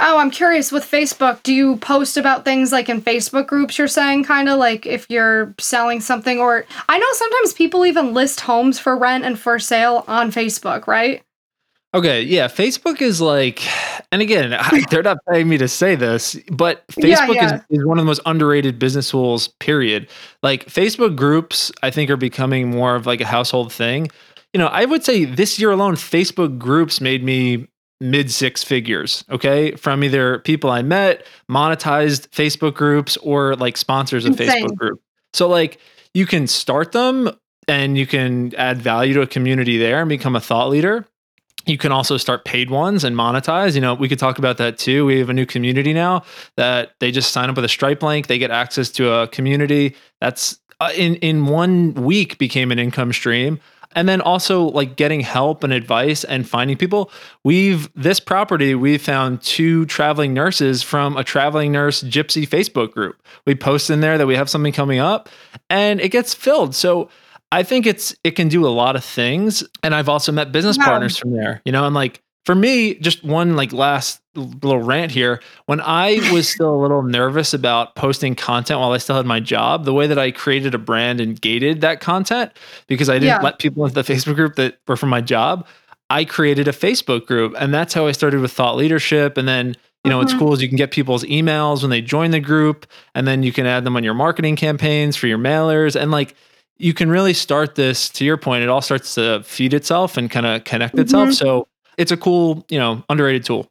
[0.00, 3.86] Oh, I'm curious with Facebook, do you post about things like in Facebook groups you're
[3.86, 8.40] saying kind of like if you're selling something or I know sometimes people even list
[8.40, 11.22] homes for rent and for sale on Facebook, right?
[11.94, 13.62] Okay, yeah, Facebook is like,
[14.10, 14.58] and again,
[14.90, 17.54] they're not paying me to say this, but Facebook yeah, yeah.
[17.70, 20.08] Is, is one of the most underrated business tools, period.
[20.42, 24.10] Like, Facebook groups, I think, are becoming more of like a household thing.
[24.52, 27.68] You know, I would say this year alone, Facebook groups made me
[28.00, 34.24] mid six figures, okay, from either people I met, monetized Facebook groups, or like sponsors
[34.24, 34.66] of Insane.
[34.66, 35.00] Facebook group.
[35.32, 35.78] So, like,
[36.12, 37.30] you can start them
[37.68, 41.06] and you can add value to a community there and become a thought leader
[41.66, 43.74] you can also start paid ones and monetize.
[43.74, 45.04] You know, we could talk about that too.
[45.04, 46.22] We have a new community now
[46.56, 48.26] that they just sign up with a Stripe link.
[48.26, 53.12] They get access to a community that's uh, in in one week became an income
[53.12, 53.60] stream.
[53.96, 57.12] And then also like getting help and advice and finding people.
[57.44, 63.22] We've this property we found two traveling nurses from a traveling nurse gypsy Facebook group.
[63.46, 65.28] We post in there that we have something coming up,
[65.70, 66.74] and it gets filled.
[66.74, 67.08] So
[67.54, 69.62] I think it's it can do a lot of things.
[69.84, 73.22] And I've also met business partners from there, you know, and like for me, just
[73.22, 75.40] one like last little rant here.
[75.66, 79.38] When I was still a little nervous about posting content while I still had my
[79.38, 82.50] job, the way that I created a brand and gated that content
[82.88, 83.40] because I didn't yeah.
[83.40, 85.64] let people into the Facebook group that were from my job,
[86.10, 87.54] I created a Facebook group.
[87.56, 89.38] And that's how I started with thought leadership.
[89.38, 90.18] And then, you know, mm-hmm.
[90.18, 93.44] what's cool is you can get people's emails when they join the group, and then
[93.44, 95.94] you can add them on your marketing campaigns for your mailers.
[95.94, 96.34] And like
[96.78, 100.30] you can really start this to your point it all starts to feed itself and
[100.30, 101.32] kind of connect itself mm-hmm.
[101.32, 103.68] so it's a cool you know underrated tool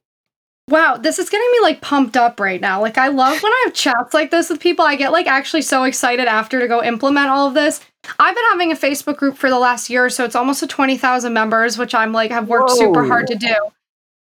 [0.70, 3.64] wow this is getting me like pumped up right now like i love when i
[3.66, 6.82] have chats like this with people i get like actually so excited after to go
[6.82, 7.82] implement all of this
[8.20, 11.34] i've been having a facebook group for the last year so it's almost to 20000
[11.34, 12.78] members which i'm like have worked Whoa.
[12.78, 13.56] super hard to do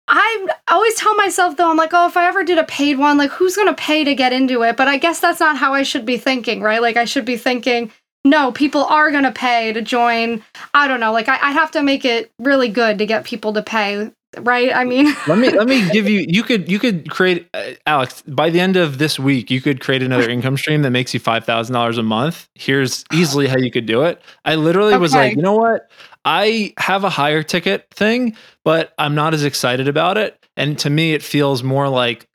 [0.07, 3.17] I always tell myself though, I'm like, oh, if I ever did a paid one,
[3.17, 4.77] like who's gonna pay to get into it?
[4.77, 6.83] But I guess that's not how I should be thinking, right?
[6.83, 7.91] Like I should be thinking,
[8.25, 10.43] no, people are going to pay to join.
[10.73, 11.13] I don't know.
[11.13, 14.11] Like I, I have to make it really good to get people to pay
[14.41, 17.71] right i mean let me let me give you you could you could create uh,
[17.87, 21.15] alex by the end of this week you could create another income stream that makes
[21.15, 25.01] you $5000 a month here's easily how you could do it i literally okay.
[25.01, 25.89] was like you know what
[26.25, 30.91] i have a higher ticket thing but i'm not as excited about it and to
[30.91, 32.27] me it feels more like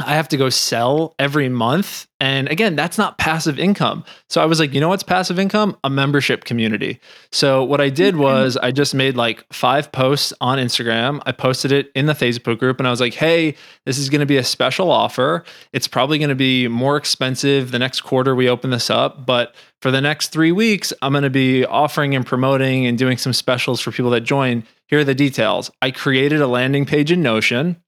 [0.00, 2.06] I have to go sell every month.
[2.22, 4.04] And again, that's not passive income.
[4.28, 5.76] So I was like, you know what's passive income?
[5.84, 7.00] A membership community.
[7.32, 11.22] So what I did was I just made like five posts on Instagram.
[11.24, 13.54] I posted it in the Facebook group and I was like, hey,
[13.86, 15.44] this is going to be a special offer.
[15.72, 19.24] It's probably going to be more expensive the next quarter we open this up.
[19.24, 23.16] But for the next three weeks, I'm going to be offering and promoting and doing
[23.16, 24.64] some specials for people that join.
[24.88, 25.70] Here are the details.
[25.80, 27.82] I created a landing page in Notion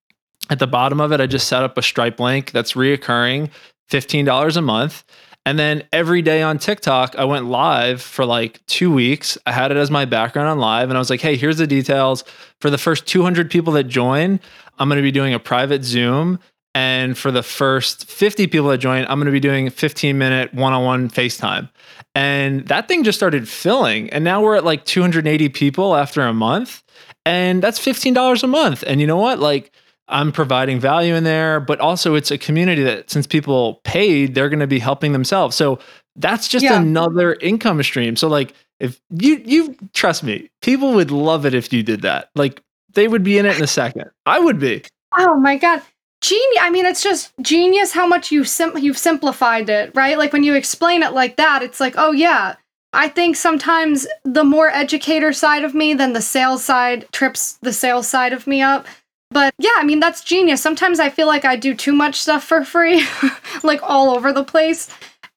[0.50, 3.50] at the bottom of it, I just set up a Stripe link that's reoccurring,
[3.90, 5.04] $15 a month.
[5.44, 9.36] And then every day on TikTok, I went live for like two weeks.
[9.44, 10.88] I had it as my background on live.
[10.88, 12.22] And I was like, hey, here's the details.
[12.60, 14.38] For the first 200 people that join,
[14.78, 16.38] I'm going to be doing a private Zoom.
[16.74, 20.54] And for the first 50 people that join, I'm going to be doing 15 minute
[20.54, 21.68] one on one FaceTime.
[22.14, 24.10] And that thing just started filling.
[24.10, 26.82] And now we're at like 280 people after a month.
[27.26, 28.84] And that's $15 a month.
[28.86, 29.38] And you know what?
[29.38, 29.72] Like,
[30.08, 34.48] I'm providing value in there, but also it's a community that since people paid, they're
[34.48, 35.56] going to be helping themselves.
[35.56, 35.78] So
[36.16, 36.80] that's just yeah.
[36.80, 38.16] another income stream.
[38.16, 42.30] So like if you you trust me, people would love it if you did that.
[42.34, 42.62] Like
[42.94, 44.10] they would be in it in a second.
[44.26, 44.82] I would be.
[45.16, 45.82] Oh my god.
[46.20, 46.58] Genius.
[46.60, 50.18] I mean, it's just genius how much you sim- you've simplified it, right?
[50.18, 52.54] Like when you explain it like that, it's like, "Oh yeah,
[52.92, 57.72] I think sometimes the more educator side of me than the sales side trips the
[57.72, 58.86] sales side of me up.
[59.32, 60.60] But yeah, I mean, that's genius.
[60.60, 63.04] Sometimes I feel like I do too much stuff for free,
[63.62, 64.88] like all over the place.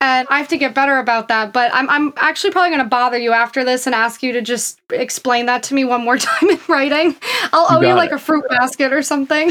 [0.01, 1.53] And I have to get better about that.
[1.53, 4.41] But I'm, I'm actually probably going to bother you after this and ask you to
[4.41, 7.15] just explain that to me one more time in writing.
[7.53, 9.47] I'll owe you, like a fruit basket or something.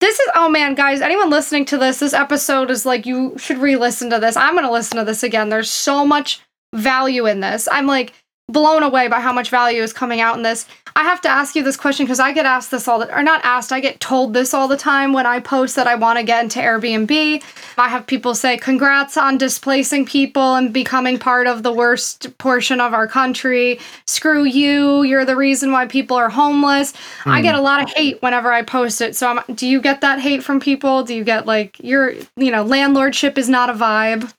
[0.00, 3.58] This is, oh man, guys, anyone listening to this, this episode is like, you should
[3.58, 4.36] re listen to this.
[4.36, 5.48] I'm going to listen to this again.
[5.48, 6.40] There's so much
[6.74, 7.66] value in this.
[7.70, 8.12] I'm like,
[8.48, 10.66] blown away by how much value is coming out in this.
[10.96, 13.22] I have to ask you this question because I get asked this all the or
[13.22, 16.18] not asked, I get told this all the time when I post that I want
[16.18, 17.42] to get into Airbnb.
[17.76, 22.80] I have people say congrats on displacing people and becoming part of the worst portion
[22.80, 23.78] of our country.
[24.06, 26.94] Screw you, you're the reason why people are homeless.
[27.22, 27.30] Hmm.
[27.30, 29.14] I get a lot of hate whenever I post it.
[29.14, 31.04] So I'm, do you get that hate from people?
[31.04, 34.32] Do you get like your, you know, landlordship is not a vibe?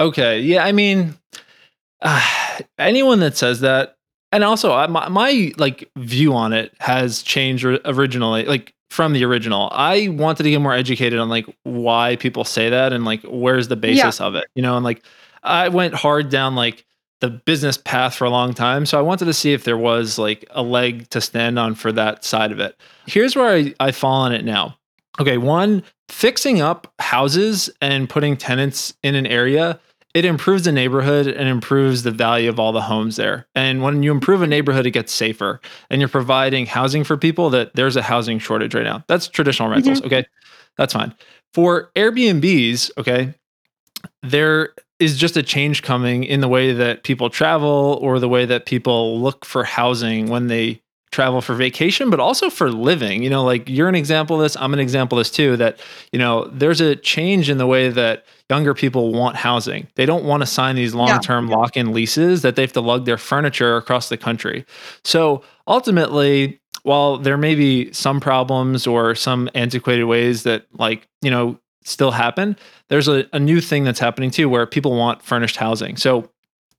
[0.00, 0.40] Okay.
[0.40, 1.16] Yeah, I mean
[2.02, 3.96] uh, anyone that says that
[4.32, 9.70] and also my, my like view on it has changed originally like from the original.
[9.72, 13.68] I wanted to get more educated on like why people say that and like where's
[13.68, 14.26] the basis yeah.
[14.26, 15.02] of it you know and like
[15.42, 16.84] i went hard down like
[17.20, 20.18] the business path for a long time so i wanted to see if there was
[20.18, 22.78] like a leg to stand on for that side of it.
[23.06, 24.76] Here's where i, I fall on it now.
[25.18, 29.80] Okay one fixing up houses and putting tenants in an area
[30.14, 33.46] it improves the neighborhood and improves the value of all the homes there.
[33.54, 37.50] And when you improve a neighborhood, it gets safer and you're providing housing for people
[37.50, 39.04] that there's a housing shortage right now.
[39.08, 39.98] That's traditional rentals.
[39.98, 40.06] Mm-hmm.
[40.06, 40.26] Okay.
[40.76, 41.14] That's fine.
[41.54, 43.34] For Airbnbs, okay,
[44.22, 48.44] there is just a change coming in the way that people travel or the way
[48.46, 53.22] that people look for housing when they travel for vacation, but also for living.
[53.22, 55.78] You know, like you're an example of this, I'm an example of this too, that,
[56.10, 59.86] you know, there's a change in the way that younger people want housing.
[59.94, 61.56] They don't want to sign these long term yeah.
[61.56, 64.64] lock in leases that they have to lug their furniture across the country.
[65.04, 71.30] So ultimately, while there may be some problems or some antiquated ways that, like, you
[71.30, 72.56] know, still happen,
[72.88, 75.96] there's a, a new thing that's happening too where people want furnished housing.
[75.96, 76.30] So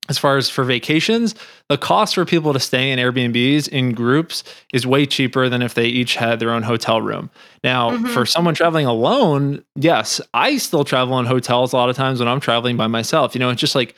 [0.10, 1.34] as far as for vacations,
[1.70, 5.76] the cost for people to stay in Airbnbs in groups is way cheaper than if
[5.76, 7.30] they each had their own hotel room.
[7.64, 8.08] Now, mm-hmm.
[8.08, 12.28] for someone traveling alone, yes, I still travel in hotels a lot of times when
[12.28, 13.34] I'm traveling by myself.
[13.34, 13.96] You know, it's just like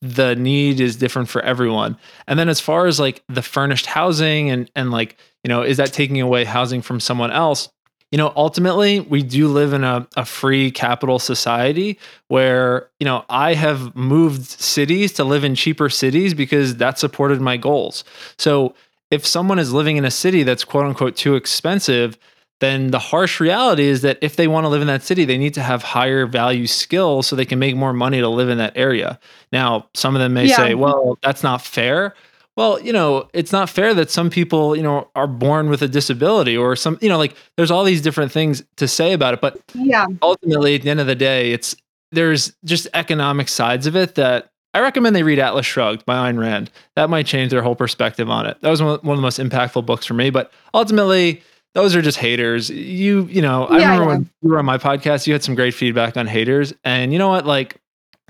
[0.00, 1.96] the need is different for everyone.
[2.28, 5.76] And then as far as like the furnished housing and and like, you know, is
[5.78, 7.68] that taking away housing from someone else?
[8.10, 13.24] You know, ultimately, we do live in a, a free capital society where, you know,
[13.28, 18.04] I have moved cities to live in cheaper cities because that supported my goals.
[18.38, 18.74] So
[19.10, 22.16] if someone is living in a city that's quote unquote too expensive,
[22.60, 25.38] then the harsh reality is that if they want to live in that city, they
[25.38, 28.58] need to have higher value skills so they can make more money to live in
[28.58, 29.18] that area.
[29.52, 30.56] Now, some of them may yeah.
[30.56, 32.14] say, well, that's not fair
[32.58, 35.86] well, you know, it's not fair that some people, you know, are born with a
[35.86, 39.40] disability or some, you know, like there's all these different things to say about it.
[39.40, 41.76] But yeah, ultimately, at the end of the day, it's
[42.10, 46.36] there's just economic sides of it that I recommend they read Atlas Shrugged by Ayn
[46.36, 46.72] Rand.
[46.96, 48.60] That might change their whole perspective on it.
[48.60, 50.30] That was one of the most impactful books for me.
[50.30, 51.44] But ultimately,
[51.74, 52.70] those are just haters.
[52.70, 54.08] You, you know, I remember yeah.
[54.08, 56.74] when you were on my podcast, you had some great feedback on haters.
[56.82, 57.46] And you know what?
[57.46, 57.76] Like,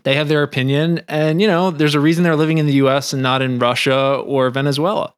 [0.09, 3.13] they have their opinion and you know there's a reason they're living in the us
[3.13, 5.15] and not in russia or venezuela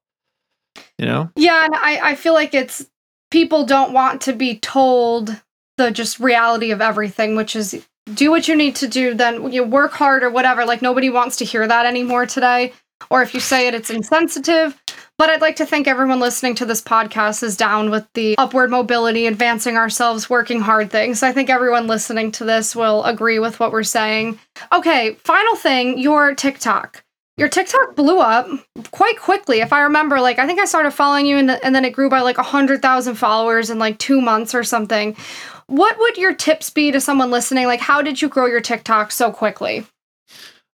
[0.98, 1.30] you know?
[1.36, 2.88] Yeah and i, I feel like it's
[3.30, 5.40] people don't want to be told
[5.76, 9.62] the just reality of everything which is do what you need to do then you
[9.62, 10.64] work hard or whatever.
[10.64, 12.72] Like nobody wants to hear that anymore today
[13.08, 14.80] or if you say it it's insensitive
[15.20, 18.70] but I'd like to think everyone listening to this podcast is down with the upward
[18.70, 21.22] mobility, advancing ourselves, working hard things.
[21.22, 24.38] I think everyone listening to this will agree with what we're saying.
[24.72, 27.04] Okay, final thing your TikTok.
[27.36, 28.48] Your TikTok blew up
[28.92, 29.60] quite quickly.
[29.60, 32.08] If I remember, like, I think I started following you and, and then it grew
[32.08, 35.14] by like 100,000 followers in like two months or something.
[35.66, 37.66] What would your tips be to someone listening?
[37.66, 39.84] Like, how did you grow your TikTok so quickly?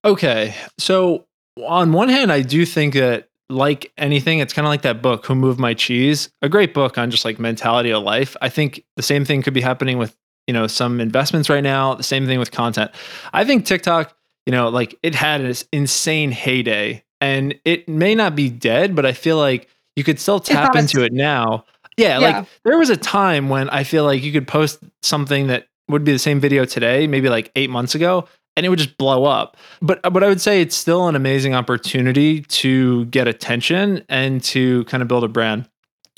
[0.05, 0.55] Okay.
[0.79, 1.25] So,
[1.65, 5.27] on one hand, I do think that like anything, it's kind of like that book,
[5.27, 6.31] Who Moved My Cheese?
[6.43, 8.37] A great book on just like mentality of life.
[8.41, 10.17] I think the same thing could be happening with,
[10.47, 12.91] you know, some investments right now, the same thing with content.
[13.33, 14.17] I think TikTok,
[14.47, 19.07] you know, like it had this insane heyday and it may not be dead, but
[19.07, 21.65] I feel like you could still tap into it now.
[21.97, 25.47] Yeah, yeah, like there was a time when I feel like you could post something
[25.47, 28.79] that would be the same video today, maybe like eight months ago, and it would
[28.79, 29.57] just blow up.
[29.81, 34.85] But but I would say it's still an amazing opportunity to get attention and to
[34.85, 35.69] kind of build a brand.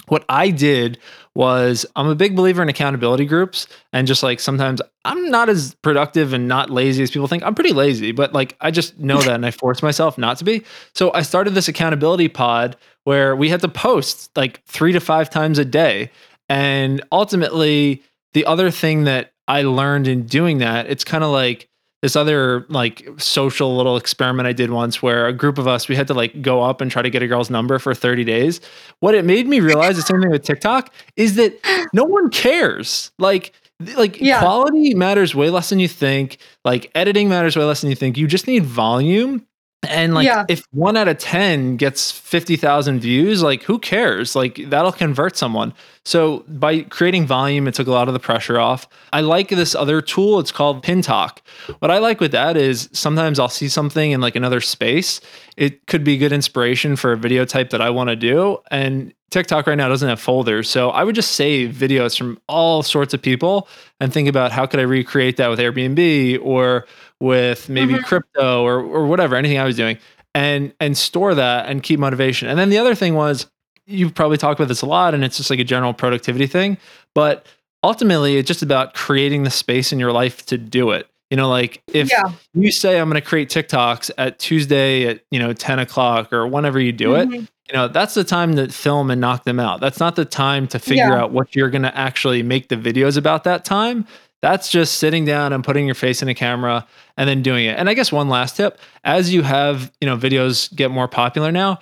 [0.07, 0.99] What I did
[1.35, 5.75] was I'm a big believer in accountability groups and just like sometimes I'm not as
[5.83, 7.43] productive and not lazy as people think.
[7.43, 10.45] I'm pretty lazy, but like I just know that and I force myself not to
[10.45, 10.65] be.
[10.95, 15.31] So I started this accountability pod where we had to post like 3 to 5
[15.31, 16.11] times a day.
[16.49, 21.69] And ultimately the other thing that I learned in doing that, it's kind of like
[22.03, 25.97] this other like social little experiment I did once where a group of us we
[25.97, 28.61] had to like go up and try to get a girl's number for 30 days.
[29.01, 31.59] What it made me realize the same thing with TikTok is that
[31.93, 33.11] no one cares.
[33.19, 33.53] Like
[33.97, 34.41] like yeah.
[34.41, 36.39] quality matters way less than you think.
[36.65, 38.17] Like editing matters way less than you think.
[38.17, 39.47] You just need volume
[39.85, 40.45] And like yeah.
[40.49, 44.35] if 1 out of 10 gets 50,000 views, like who cares?
[44.35, 45.73] Like that'll convert someone.
[46.05, 48.89] So by creating volume, it took a lot of the pressure off.
[49.13, 50.41] I like this other tool.
[50.41, 51.39] It's called PinTalk.
[51.79, 55.21] What I like with that is sometimes I'll see something in like another space.
[55.57, 58.59] It could be good inspiration for a video type that I want to do.
[58.71, 60.71] And TikTok right now doesn't have folders.
[60.71, 63.69] So I would just save videos from all sorts of people
[64.01, 66.87] and think about how could I recreate that with Airbnb or
[67.21, 68.05] with maybe mm-hmm.
[68.05, 69.99] crypto or or whatever, anything I was doing.
[70.35, 72.49] And and store that and keep motivation.
[72.49, 73.47] And then the other thing was
[73.87, 76.79] you probably talk about this a lot and it's just like a general productivity thing,
[77.15, 77.47] but
[77.83, 81.09] ultimately it's just about creating the space in your life to do it.
[81.31, 82.33] You know, like if yeah.
[82.55, 86.47] you say I'm going to create TikToks at Tuesday at you know 10 o'clock or
[86.47, 87.35] whenever you do mm-hmm.
[87.35, 89.81] it, you know that's the time to film and knock them out.
[89.81, 91.23] That's not the time to figure yeah.
[91.23, 94.07] out what you're going to actually make the videos about that time.
[94.41, 97.77] That's just sitting down and putting your face in a camera and then doing it.
[97.77, 101.51] And I guess one last tip, as you have, you know, videos get more popular
[101.51, 101.81] now,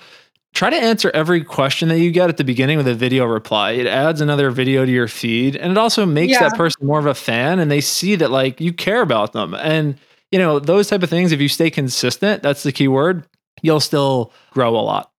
[0.55, 3.73] try to answer every question that you get at the beginning with a video reply.
[3.73, 6.49] It adds another video to your feed and it also makes yeah.
[6.49, 9.55] that person more of a fan and they see that like you care about them.
[9.55, 9.99] And
[10.33, 13.27] you know, those type of things if you stay consistent, that's the key word,
[13.61, 15.13] you'll still grow a lot.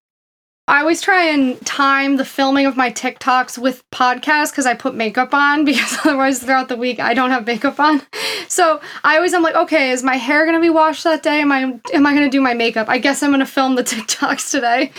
[0.70, 4.96] I always try and time the filming of my TikToks with podcasts because I put
[4.96, 8.02] makeup on because otherwise throughout the week I don't have makeup on.
[8.50, 11.40] So I always am like, okay, is my hair gonna be washed that day?
[11.40, 12.90] Am I am I gonna do my makeup?
[12.90, 14.92] I guess I'm gonna film the TikToks today.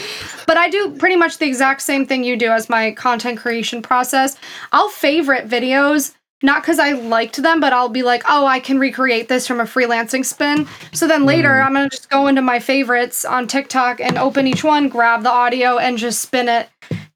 [0.47, 3.83] But I do pretty much the exact same thing you do as my content creation
[3.83, 4.39] process.
[4.73, 8.79] I'll favorite videos not because I liked them, but I'll be like, oh, I can
[8.79, 10.69] recreate this from a freelancing spin.
[10.93, 11.67] So then later, mm.
[11.67, 15.23] I'm going to just go into my favorites on TikTok and open each one, grab
[15.23, 16.69] the audio, and just spin it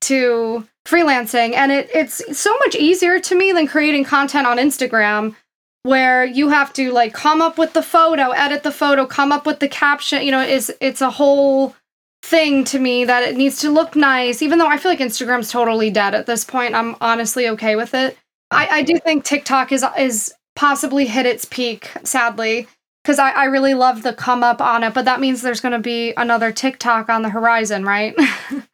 [0.02, 1.54] to freelancing.
[1.54, 5.36] And it, it's so much easier to me than creating content on Instagram
[5.84, 9.46] where you have to like come up with the photo, edit the photo, come up
[9.46, 10.22] with the caption.
[10.22, 11.76] You know, it's, it's a whole
[12.24, 15.50] thing to me that it needs to look nice, even though I feel like Instagram's
[15.50, 16.74] totally dead at this point.
[16.74, 18.16] I'm honestly okay with it
[18.52, 22.68] I, I do think TikTok is is possibly hit its peak, sadly,
[23.02, 25.72] because I, I really love the come up on it, but that means there's going
[25.72, 28.14] to be another TikTok on the horizon, right?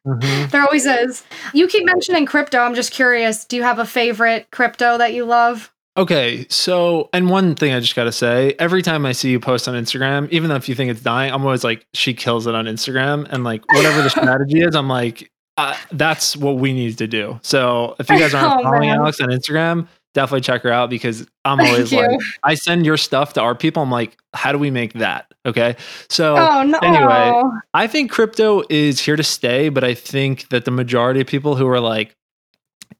[0.06, 0.48] Mm-hmm.
[0.48, 1.22] there always is.
[1.52, 2.60] You keep mentioning crypto.
[2.60, 3.44] I'm just curious.
[3.44, 5.70] Do you have a favorite crypto that you love?
[5.98, 9.68] Okay, so and one thing I just gotta say, every time I see you post
[9.68, 12.54] on Instagram, even though if you think it's dying, I'm always like, she kills it
[12.54, 16.96] on Instagram, and like whatever the strategy is, I'm like, uh, that's what we need
[16.98, 17.38] to do.
[17.42, 19.00] So if you guys aren't oh, following man.
[19.00, 23.32] Alex on Instagram, definitely check her out because I'm always like, I send your stuff
[23.32, 23.82] to our people.
[23.82, 25.34] I'm like, how do we make that?
[25.44, 25.76] Okay.
[26.08, 26.78] So oh, no.
[26.78, 27.42] anyway,
[27.74, 31.56] I think crypto is here to stay, but I think that the majority of people
[31.56, 32.14] who are like,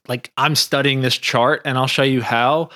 [0.09, 2.71] like I'm studying this chart and I'll show you how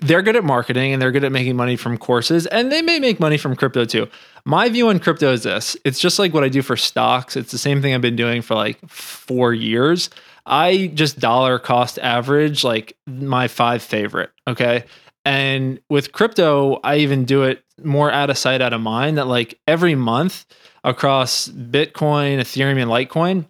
[0.00, 2.98] they're good at marketing and they're good at making money from courses and they may
[2.98, 4.08] make money from crypto too.
[4.48, 7.36] My view on crypto is this it's just like what I do for stocks.
[7.36, 10.08] It's the same thing I've been doing for like four years.
[10.46, 14.30] I just dollar cost average like my five favorite.
[14.46, 14.86] Okay.
[15.26, 19.26] And with crypto, I even do it more out of sight, out of mind that
[19.26, 20.46] like every month
[20.82, 23.44] across Bitcoin, Ethereum, and Litecoin,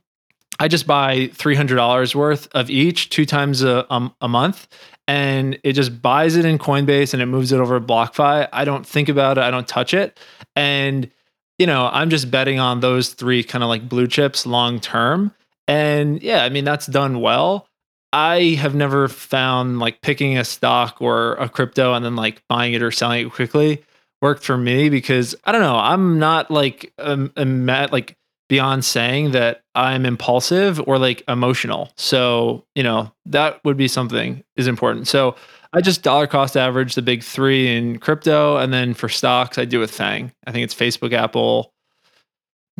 [0.59, 4.67] I just buy $300 worth of each two times a, um, a month
[5.09, 8.49] and it just buys it in Coinbase and it moves it over to BlockFi.
[8.53, 10.21] I don't think about it, I don't touch it.
[10.55, 11.11] And
[11.59, 15.35] you know, I'm just betting on those three kind of like blue chips long term.
[15.67, 17.67] And yeah, I mean that's done well.
[18.13, 22.75] I have never found like picking a stock or a crypto and then like buying
[22.75, 23.83] it or selling it quickly
[24.23, 28.17] worked for me because I don't know, I'm not like um, like
[28.49, 31.93] beyond saying that I'm impulsive or like emotional.
[31.97, 35.07] So, you know, that would be something is important.
[35.07, 35.37] So
[35.73, 38.57] I just dollar cost average the big three in crypto.
[38.57, 40.33] And then for stocks, I do with FANG.
[40.47, 41.75] I think it's Facebook, Apple,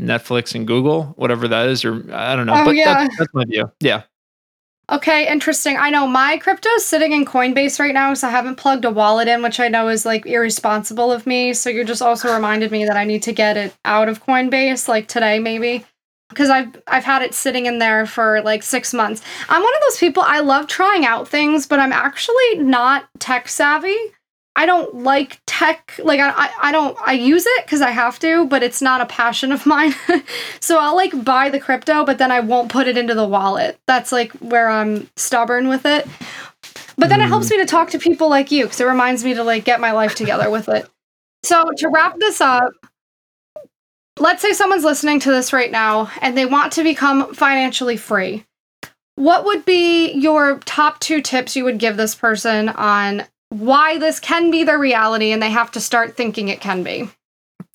[0.01, 2.55] Netflix, and Google, whatever that is, or I don't know.
[2.55, 3.05] Oh, but yeah.
[3.05, 3.71] that's, that's my view.
[3.81, 4.05] Yeah.
[4.91, 5.77] Okay, interesting.
[5.77, 8.91] I know my crypto is sitting in Coinbase right now, so I haven't plugged a
[8.91, 11.53] wallet in, which I know is like irresponsible of me.
[11.53, 14.89] So you just also reminded me that I need to get it out of Coinbase,
[14.89, 15.85] like today maybe,
[16.31, 19.21] because I've I've had it sitting in there for like six months.
[19.51, 20.23] I'm one of those people.
[20.25, 23.95] I love trying out things, but I'm actually not tech savvy.
[24.59, 25.95] I don't like tech.
[26.03, 26.99] Like I, I don't.
[27.07, 29.95] I use it because I have to, but it's not a passion of mine.
[30.59, 33.79] so I'll like buy the crypto, but then I won't put it into the wallet.
[33.87, 36.09] That's like where I'm stubborn with it.
[36.97, 37.27] But then mm.
[37.27, 37.51] it helps mm.
[37.53, 39.93] me to talk to people like you because it reminds me to like get my
[39.93, 40.91] life together with it.
[41.45, 42.73] So to wrap this up,
[44.19, 48.45] let's say someone's listening to this right now and they want to become financially free.
[49.15, 54.21] What would be your top two tips you would give this person on why this
[54.21, 57.09] can be their reality and they have to start thinking it can be.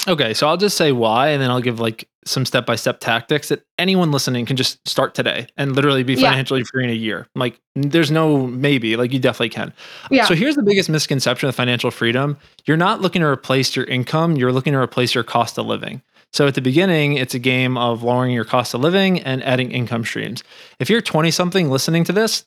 [0.08, 3.00] Okay, so I'll just say why, and then I'll give like some step by step
[3.00, 6.66] tactics that anyone listening can just start today and literally be financially yeah.
[6.72, 7.28] free in a year.
[7.36, 9.74] Like, there's no maybe, like, you definitely can.
[10.12, 10.26] Yeah.
[10.26, 14.36] So, here's the biggest misconception of financial freedom you're not looking to replace your income,
[14.36, 16.02] you're looking to replace your cost of living.
[16.32, 19.72] So, at the beginning, it's a game of lowering your cost of living and adding
[19.72, 20.44] income streams.
[20.80, 22.46] If you're 20 something listening to this,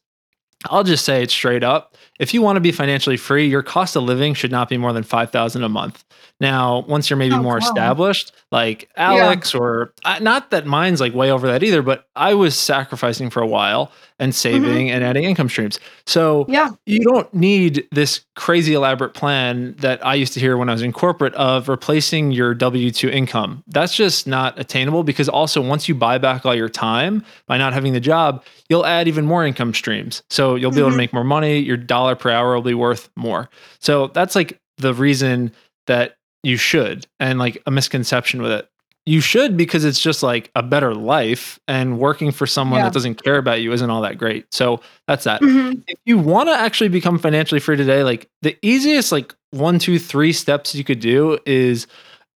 [0.70, 1.96] I'll just say it straight up.
[2.18, 4.92] If you want to be financially free, your cost of living should not be more
[4.92, 6.04] than 5000 a month.
[6.40, 9.60] Now, once you're maybe oh, more established, like Alex yeah.
[9.60, 13.46] or not that mine's like way over that either, but I was sacrificing for a
[13.46, 14.36] while and mm-hmm.
[14.36, 14.94] saving mm-hmm.
[14.94, 15.80] and adding income streams.
[16.06, 16.70] So yeah.
[16.84, 20.82] you don't need this crazy elaborate plan that I used to hear when I was
[20.82, 23.62] in corporate of replacing your W 2 income.
[23.68, 27.72] That's just not attainable because also once you buy back all your time by not
[27.72, 30.22] having the job, you'll add even more income streams.
[30.28, 30.80] So you'll be mm-hmm.
[30.80, 30.98] able to mm-hmm.
[30.98, 31.58] make more money.
[31.58, 33.48] Your dollar per hour will be worth more.
[33.78, 35.52] So that's like the reason
[35.86, 38.68] that you should and like a misconception with it
[39.06, 42.84] you should because it's just like a better life and working for someone yeah.
[42.84, 45.80] that doesn't care about you isn't all that great so that's that mm-hmm.
[45.86, 49.98] if you want to actually become financially free today like the easiest like one two
[49.98, 51.86] three steps you could do is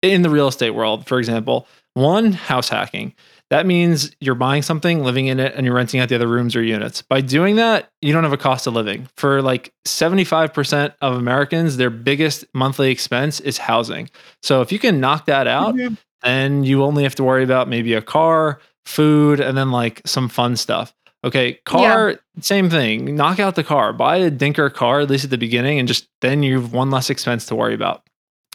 [0.00, 3.12] in the real estate world for example one house hacking
[3.50, 6.54] that means you're buying something, living in it, and you're renting out the other rooms
[6.54, 7.02] or units.
[7.02, 9.08] By doing that, you don't have a cost of living.
[9.16, 14.08] For like 75% of Americans, their biggest monthly expense is housing.
[14.42, 15.94] So if you can knock that out, mm-hmm.
[16.22, 20.28] then you only have to worry about maybe a car, food, and then like some
[20.28, 20.94] fun stuff.
[21.24, 22.16] Okay, car, yeah.
[22.40, 23.16] same thing.
[23.16, 26.08] Knock out the car, buy a dinker car, at least at the beginning, and just
[26.22, 28.02] then you've one less expense to worry about.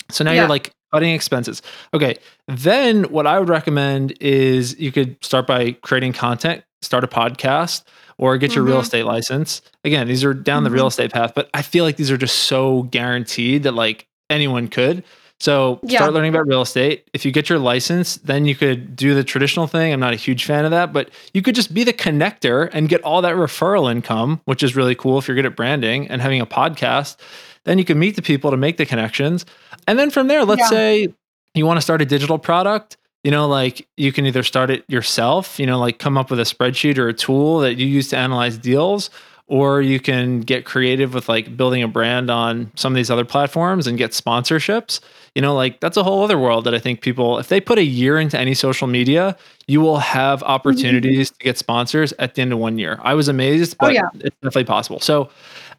[0.10, 0.42] So now yeah.
[0.42, 1.62] you're like cutting expenses.
[1.94, 2.16] Okay.
[2.48, 7.84] Then what I would recommend is you could start by creating content, start a podcast,
[8.18, 8.72] or get your mm-hmm.
[8.72, 9.62] real estate license.
[9.84, 10.64] Again, these are down mm-hmm.
[10.64, 10.88] the real mm-hmm.
[10.88, 15.04] estate path, but I feel like these are just so guaranteed that like anyone could.
[15.42, 16.00] So yeah.
[16.00, 17.10] start learning about real estate.
[17.14, 19.92] If you get your license, then you could do the traditional thing.
[19.92, 22.88] I'm not a huge fan of that, but you could just be the connector and
[22.88, 26.22] get all that referral income, which is really cool if you're good at branding and
[26.22, 27.18] having a podcast.
[27.66, 29.46] Then you can meet the people to make the connections.
[29.88, 30.70] And then from there, let's yeah.
[30.70, 31.14] say
[31.54, 34.86] you want to start a digital product you know like you can either start it
[34.88, 38.08] yourself you know like come up with a spreadsheet or a tool that you use
[38.10, 39.10] to analyze deals
[39.48, 43.26] or you can get creative with like building a brand on some of these other
[43.26, 45.00] platforms and get sponsorships
[45.34, 47.80] you know like that's a whole other world that i think people if they put
[47.80, 49.36] a year into any social media
[49.68, 51.38] you will have opportunities mm-hmm.
[51.38, 53.94] to get sponsors at the end of one year i was amazed oh, but oh,
[53.94, 54.10] yeah.
[54.16, 55.30] it's definitely possible so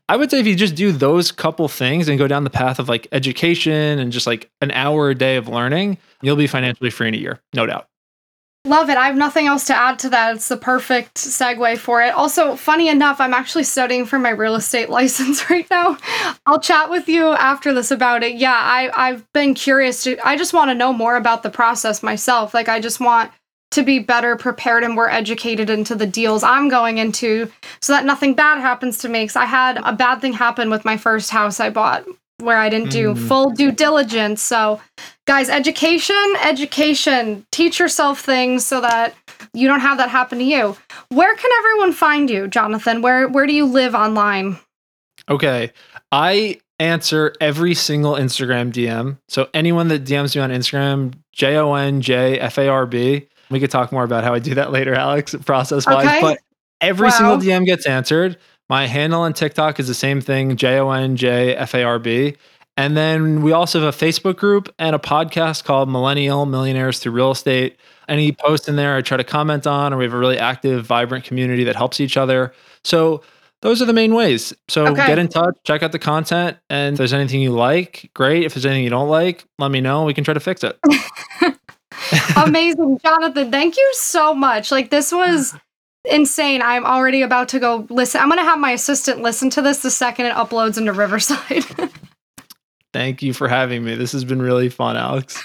[0.08, 2.78] I would say if you just do those couple things and go down the path
[2.78, 6.90] of like education and just like an hour a day of learning, you'll be financially
[6.90, 7.88] free in a year, no doubt.
[8.66, 8.96] Love it.
[8.96, 10.34] I have nothing else to add to that.
[10.34, 12.12] It's the perfect segue for it.
[12.14, 15.96] Also, funny enough, I'm actually studying for my real estate license right now.
[16.46, 18.34] I'll chat with you after this about it.
[18.34, 22.02] Yeah, I, I've been curious to, I just want to know more about the process
[22.02, 22.54] myself.
[22.54, 23.30] Like, I just want
[23.72, 27.50] to be better prepared and more educated into the deals I'm going into
[27.80, 29.24] so that nothing bad happens to me.
[29.24, 32.06] Because I had a bad thing happen with my first house I bought
[32.38, 33.28] where I didn't do mm.
[33.28, 34.42] full due diligence.
[34.42, 34.80] So,
[35.26, 39.14] guys, education, education, teach yourself things so that
[39.54, 40.76] you don't have that happen to you.
[41.08, 43.02] Where can everyone find you, Jonathan?
[43.02, 44.58] Where where do you live online?
[45.28, 45.72] Okay.
[46.12, 49.18] I answer every single Instagram DM.
[49.28, 53.28] So anyone that DMs me on Instagram, J O N J F A R B,
[53.50, 56.06] we could talk more about how I do that later, Alex, process wise.
[56.06, 56.20] Okay.
[56.20, 56.38] But
[56.80, 57.10] every wow.
[57.10, 58.38] single DM gets answered.
[58.68, 61.98] My handle on TikTok is the same thing, J O N J F A R
[61.98, 62.36] B.
[62.76, 67.12] And then we also have a Facebook group and a podcast called Millennial Millionaires Through
[67.12, 67.78] Real Estate.
[68.08, 70.84] Any post in there I try to comment on, or we have a really active,
[70.84, 72.52] vibrant community that helps each other.
[72.84, 73.22] So
[73.62, 74.52] those are the main ways.
[74.68, 75.06] So okay.
[75.06, 78.44] get in touch, check out the content, and if there's anything you like, great.
[78.44, 80.04] If there's anything you don't like, let me know.
[80.04, 80.78] We can try to fix it.
[82.36, 82.98] Amazing.
[83.04, 84.70] Jonathan, thank you so much.
[84.70, 85.54] Like, this was
[86.04, 86.62] insane.
[86.62, 88.20] I'm already about to go listen.
[88.20, 91.64] I'm going to have my assistant listen to this the second it uploads into Riverside.
[92.92, 93.94] thank you for having me.
[93.94, 95.42] This has been really fun, Alex.